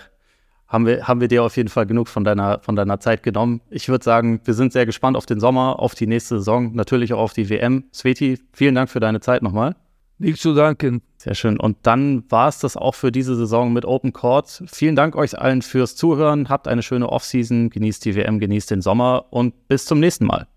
haben, 0.67 0.85
wir, 0.85 1.07
haben 1.07 1.21
wir 1.21 1.27
dir 1.27 1.43
auf 1.43 1.57
jeden 1.57 1.69
Fall 1.69 1.85
genug 1.85 2.07
von 2.07 2.23
deiner, 2.23 2.59
von 2.59 2.75
deiner 2.75 2.99
Zeit 2.99 3.23
genommen. 3.23 3.61
Ich 3.69 3.89
würde 3.89 4.03
sagen, 4.03 4.41
wir 4.43 4.53
sind 4.53 4.73
sehr 4.73 4.85
gespannt 4.85 5.17
auf 5.17 5.25
den 5.25 5.39
Sommer, 5.39 5.79
auf 5.79 5.95
die 5.95 6.07
nächste 6.07 6.37
Saison, 6.37 6.75
natürlich 6.75 7.13
auch 7.13 7.19
auf 7.19 7.33
die 7.33 7.49
WM. 7.49 7.85
Sveti, 7.93 8.39
vielen 8.53 8.75
Dank 8.75 8.89
für 8.89 8.99
deine 8.99 9.19
Zeit 9.19 9.41
nochmal. 9.41 9.75
Nicht 10.21 10.41
zu 10.41 10.53
danken. 10.53 11.01
Sehr 11.17 11.33
schön. 11.33 11.57
Und 11.57 11.77
dann 11.83 12.29
war 12.29 12.49
es 12.49 12.59
das 12.59 12.75
auch 12.75 12.93
für 12.93 13.09
diese 13.09 13.37
Saison 13.37 13.71
mit 13.71 13.85
Open 13.85 14.11
Court. 14.11 14.63
Vielen 14.67 14.97
Dank 14.97 15.15
euch 15.15 15.39
allen 15.39 15.61
fürs 15.61 15.95
Zuhören. 15.95 16.49
Habt 16.49 16.67
eine 16.67 16.83
schöne 16.83 17.07
Offseason, 17.07 17.69
genießt 17.69 18.03
die 18.03 18.15
WM, 18.15 18.39
genießt 18.39 18.69
den 18.69 18.81
Sommer 18.81 19.27
und 19.29 19.69
bis 19.69 19.85
zum 19.85 20.01
nächsten 20.01 20.25
Mal. 20.25 20.47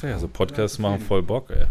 Ja, 0.00 0.16
so 0.16 0.28
Podcasts 0.28 0.78
machen 0.78 1.00
voll 1.00 1.24
Bock, 1.24 1.50
ey. 1.50 1.66